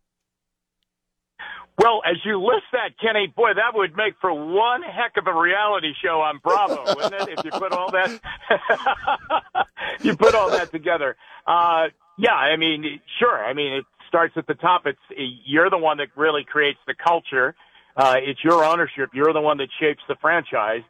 Well, 1.79 2.03
as 2.05 2.19
you 2.27 2.39
list 2.39 2.65
that, 2.73 2.99
Kenny, 3.01 3.27
boy, 3.35 3.55
that 3.55 3.75
would 3.75 3.97
make 3.97 4.15
for 4.21 4.33
one 4.33 4.83
heck 4.83 5.17
of 5.17 5.27
a 5.27 5.39
reality 5.39 5.93
show 6.05 6.21
on 6.21 6.39
Bravo, 6.43 6.85
wouldn't 6.95 7.29
it? 7.29 7.39
If 7.39 7.45
you 7.45 7.51
put 7.53 7.73
all 7.73 7.91
that, 7.91 8.21
you 10.03 10.15
put 10.15 10.35
all 10.35 10.51
that 10.51 10.71
together. 10.73 11.17
Uh, 11.47 11.87
yeah, 12.19 12.35
I 12.35 12.57
mean, 12.57 13.01
sure. 13.19 13.43
I 13.43 13.55
mean, 13.55 13.73
it 13.73 13.85
starts 14.09 14.35
at 14.37 14.47
the 14.47 14.55
top. 14.55 14.83
It's 14.85 14.99
you're 15.47 15.71
the 15.71 15.79
one 15.79 15.97
that 15.99 16.09
really 16.17 16.45
creates 16.45 16.81
the 16.87 16.95
culture. 16.95 17.55
Uh, 17.97 18.17
it's 18.19 18.45
your 18.45 18.63
ownership. 18.63 19.11
You're 19.15 19.33
the 19.33 19.41
one 19.41 19.57
that 19.59 19.69
shapes 19.81 20.03
the 20.07 20.17
franchise, 20.21 20.83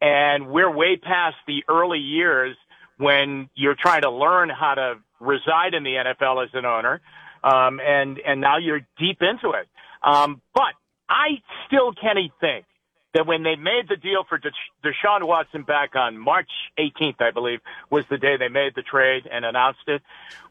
and 0.00 0.48
we're 0.48 0.74
way 0.74 0.96
past 0.96 1.36
the 1.46 1.62
early 1.68 1.98
years 1.98 2.56
when 2.98 3.48
you're 3.54 3.76
trying 3.78 4.02
to 4.02 4.10
learn 4.10 4.50
how 4.50 4.74
to 4.74 4.94
reside 5.20 5.74
in 5.74 5.82
the 5.82 5.90
NFL 5.90 6.44
as 6.44 6.50
an 6.52 6.66
owner, 6.66 7.00
um, 7.42 7.80
and 7.80 8.18
and 8.18 8.40
now 8.40 8.58
you're 8.58 8.86
deep 8.98 9.22
into 9.22 9.50
it. 9.50 9.68
Um, 10.02 10.42
but 10.54 10.74
I 11.08 11.40
still, 11.66 11.92
Kenny, 11.92 12.32
think 12.40 12.66
that 13.14 13.26
when 13.26 13.42
they 13.42 13.56
made 13.56 13.88
the 13.88 13.96
deal 13.96 14.24
for 14.28 14.38
Deshaun 14.38 15.26
Watson 15.26 15.62
back 15.62 15.96
on 15.96 16.18
March 16.18 16.50
18th, 16.78 17.20
I 17.20 17.30
believe, 17.30 17.60
was 17.90 18.04
the 18.10 18.18
day 18.18 18.36
they 18.36 18.48
made 18.48 18.72
the 18.76 18.82
trade 18.82 19.22
and 19.30 19.44
announced 19.44 19.86
it. 19.86 20.02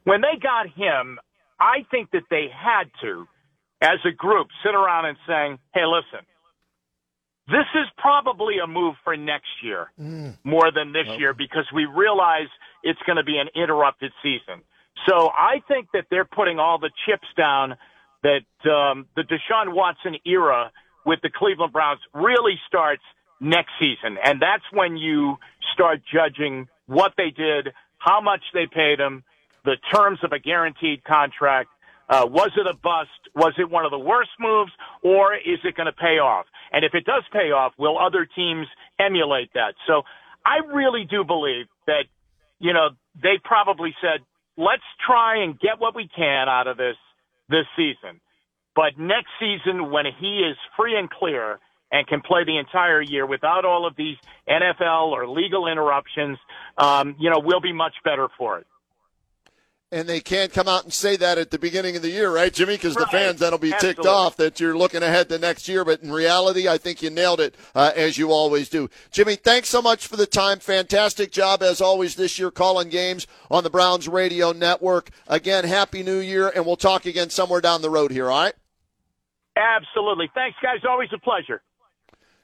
When 0.03 0.21
they 0.21 0.39
got 0.41 0.67
him, 0.67 1.19
I 1.60 1.86
think 1.91 2.12
that 2.12 2.23
they 2.29 2.47
had 2.53 2.86
to, 3.01 3.27
as 3.81 3.99
a 4.05 4.12
group, 4.12 4.47
sit 4.63 4.73
around 4.73 5.05
and 5.05 5.17
saying, 5.27 5.60
"Hey, 5.73 5.86
listen." 5.86 6.25
This 7.47 7.65
is 7.75 7.88
probably 7.97 8.57
a 8.62 8.67
move 8.67 8.95
for 9.03 9.15
next 9.15 9.63
year 9.63 9.91
mm. 9.99 10.38
more 10.43 10.71
than 10.71 10.91
this 10.91 11.07
okay. 11.07 11.17
year 11.17 11.33
because 11.33 11.65
we 11.73 11.86
realize 11.86 12.47
it's 12.83 12.99
going 13.05 13.15
to 13.15 13.23
be 13.23 13.38
an 13.38 13.47
interrupted 13.55 14.12
season. 14.21 14.62
So 15.07 15.29
I 15.29 15.62
think 15.67 15.89
that 15.93 16.05
they're 16.10 16.25
putting 16.25 16.60
all 16.60 16.77
the 16.77 16.91
chips 17.05 17.27
down 17.38 17.75
that 18.23 18.69
um, 18.69 19.05
the 19.15 19.23
Deshaun 19.23 19.73
Watson 19.73 20.15
era 20.25 20.71
with 21.05 21.19
the 21.21 21.29
Cleveland 21.33 21.71
Browns 21.71 22.01
really 22.13 22.60
starts 22.67 23.03
next 23.39 23.71
season. 23.79 24.17
And 24.21 24.41
that's 24.41 24.63
when 24.73 24.97
you 24.97 25.38
start 25.73 26.01
judging 26.12 26.67
what 26.88 27.13
they 27.17 27.29
did, 27.29 27.69
how 27.97 28.19
much 28.19 28.41
they 28.53 28.67
paid 28.67 28.99
him, 28.99 29.23
the 29.63 29.77
terms 29.93 30.19
of 30.23 30.31
a 30.31 30.39
guaranteed 30.39 31.03
contract. 31.03 31.69
Uh, 32.10 32.26
was 32.30 32.52
it 32.56 32.65
a 32.65 32.74
bust? 32.74 33.10
Was 33.36 33.54
it 33.58 33.70
one 33.70 33.86
of 33.86 33.91
the 33.91 34.00
worst 34.00 34.32
moves 34.39 34.72
or 35.04 35.36
is 35.36 35.60
it 35.63 35.76
going 35.76 35.88
to 35.88 35.93
pay 35.93 36.20
off? 36.20 36.46
And 36.72 36.86
if 36.86 36.93
it 36.93 37.06
does 37.06 37.24
pay 37.32 37.52
off, 37.52 37.74
will 37.78 38.00
other 38.00 38.26
teams 38.26 38.67
emulate 39.00 39.52
that? 39.54 39.76
So 39.88 40.04
I 40.46 40.65
really 40.74 41.06
do 41.06 41.24
believe 41.24 41.65
that, 41.86 42.06
you 42.60 42.74
know, 42.74 42.89
they 43.22 43.39
probably 43.43 43.93
said, 44.02 44.22
let's 44.58 44.84
try 45.06 45.43
and 45.43 45.60
get 45.60 45.80
what 45.80 45.96
we 45.96 46.10
can 46.15 46.48
out 46.48 46.67
of 46.67 46.78
this 46.78 46.96
this 47.50 47.65
season. 47.76 48.20
But 48.76 48.98
next 48.98 49.30
season, 49.39 49.91
when 49.91 50.06
he 50.20 50.39
is 50.39 50.56
free 50.76 50.98
and 50.98 51.10
clear 51.10 51.60
and 51.91 52.06
can 52.06 52.22
play 52.22 52.43
the 52.43 52.58
entire 52.58 53.02
year 53.02 53.26
without 53.26 53.65
all 53.65 53.88
of 53.88 53.96
these 53.96 54.17
NFL 54.48 55.12
or 55.12 55.28
legal 55.28 55.67
interruptions, 55.67 56.38
um, 56.78 57.15
you 57.20 57.30
know, 57.30 57.39
we'll 57.39 57.62
be 57.62 57.74
much 57.74 57.93
better 58.04 58.28
for 58.38 58.60
it. 58.60 58.67
And 59.89 60.08
they 60.08 60.19
can't 60.19 60.52
come 60.52 60.67
out 60.67 60.84
and 60.84 60.91
say 60.91 61.15
that 61.15 61.38
at 61.38 61.50
the 61.50 61.58
beginning 61.58 61.95
of 61.95 62.02
the 62.02 62.10
year, 62.10 62.30
right, 62.30 62.54
Jimmy? 62.54 62.73
Because 62.73 62.97
right. 62.97 63.06
the 63.06 63.10
fans 63.10 63.39
that'll 63.39 63.58
be 63.58 63.71
Absolutely. 63.71 64.04
ticked 64.04 64.06
off 64.06 64.36
that 64.36 64.60
you're 64.60 64.78
looking 64.78 65.02
ahead 65.02 65.30
to 65.30 65.39
next 65.39 65.69
year. 65.69 65.86
But 65.86 66.04
in 66.04 66.12
reality, 66.12 66.67
I 66.67 66.78
think 66.78 67.02
you 67.02 67.10
nailed 67.10 67.39
it 67.39 67.56
uh, 67.73 67.93
as 67.95 68.17
you 68.17 68.34
always 68.34 68.67
do. 68.67 68.89
Jimmy, 69.12 69.36
thanks 69.38 69.69
so 69.69 69.82
much 69.82 70.06
for 70.06 70.17
the 70.17 70.26
time. 70.26 70.60
Fantastic 70.60 71.32
job 71.32 71.63
as 71.63 71.80
always 71.80 72.15
this 72.15 72.38
year 72.38 72.52
calling 72.52 72.89
games 72.89 73.28
on 73.50 73.63
the 73.63 73.69
Browns 73.69 74.10
Radio 74.10 74.52
Network. 74.52 75.10
Again, 75.26 75.63
happy 75.63 76.04
New 76.04 76.19
Year, 76.19 76.52
and 76.54 76.65
we'll 76.65 76.76
talk 76.76 77.06
again 77.06 77.30
somewhere 77.30 77.62
down 77.62 77.82
the 77.82 77.89
road 77.89 78.12
here. 78.12 78.30
All 78.30 78.43
right. 78.43 78.54
Absolutely. 79.56 80.30
Thanks, 80.34 80.58
guys. 80.62 80.80
Always 80.88 81.10
a 81.13 81.17
pleasure. 81.17 81.62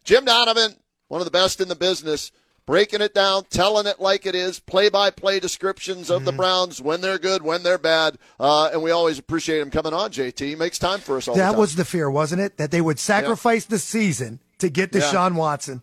Jim 0.05 0.23
Donovan, 0.23 0.75
one 1.09 1.19
of 1.19 1.25
the 1.25 1.31
best 1.31 1.59
in 1.59 1.67
the 1.67 1.75
business 1.75 2.31
breaking 2.65 3.01
it 3.01 3.13
down, 3.13 3.45
telling 3.49 3.87
it 3.87 3.99
like 3.99 4.25
it 4.25 4.35
is, 4.35 4.59
play 4.59 4.89
by 4.89 5.09
play 5.09 5.39
descriptions 5.39 6.09
of 6.09 6.17
mm-hmm. 6.17 6.25
the 6.25 6.31
Browns 6.33 6.81
when 6.81 7.01
they're 7.01 7.19
good, 7.19 7.41
when 7.41 7.63
they're 7.63 7.77
bad. 7.77 8.17
Uh, 8.39 8.69
and 8.71 8.81
we 8.83 8.91
always 8.91 9.19
appreciate 9.19 9.59
him 9.59 9.71
coming 9.71 9.93
on, 9.93 10.11
JT. 10.11 10.39
He 10.39 10.55
makes 10.55 10.79
time 10.79 10.99
for 10.99 11.17
us 11.17 11.27
all 11.27 11.35
That 11.35 11.57
was 11.57 11.75
the 11.75 11.85
fear, 11.85 12.09
wasn't 12.09 12.41
it? 12.41 12.57
That 12.57 12.71
they 12.71 12.81
would 12.81 12.99
sacrifice 12.99 13.65
yeah. 13.65 13.75
the 13.75 13.79
season 13.79 14.39
to 14.59 14.69
get 14.69 14.91
Deshaun 14.91 15.31
yeah. 15.31 15.37
Watson. 15.37 15.81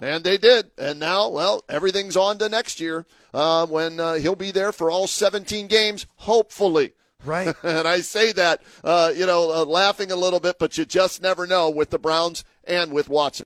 And 0.00 0.24
they 0.24 0.38
did. 0.38 0.70
And 0.78 0.98
now, 0.98 1.28
well, 1.28 1.64
everything's 1.68 2.16
on 2.16 2.38
to 2.38 2.48
next 2.48 2.80
year 2.80 3.06
uh, 3.34 3.66
when 3.66 4.00
uh, 4.00 4.14
he'll 4.14 4.34
be 4.34 4.50
there 4.50 4.72
for 4.72 4.90
all 4.90 5.06
17 5.06 5.66
games, 5.66 6.06
hopefully. 6.16 6.94
Right. 7.24 7.54
and 7.62 7.86
I 7.86 8.00
say 8.00 8.32
that, 8.32 8.62
uh, 8.82 9.12
you 9.14 9.26
know, 9.26 9.52
uh, 9.52 9.64
laughing 9.64 10.10
a 10.10 10.16
little 10.16 10.40
bit, 10.40 10.58
but 10.58 10.78
you 10.78 10.86
just 10.86 11.22
never 11.22 11.46
know 11.46 11.68
with 11.68 11.90
the 11.90 11.98
Browns 11.98 12.44
and 12.64 12.92
with 12.92 13.08
Watson. 13.08 13.38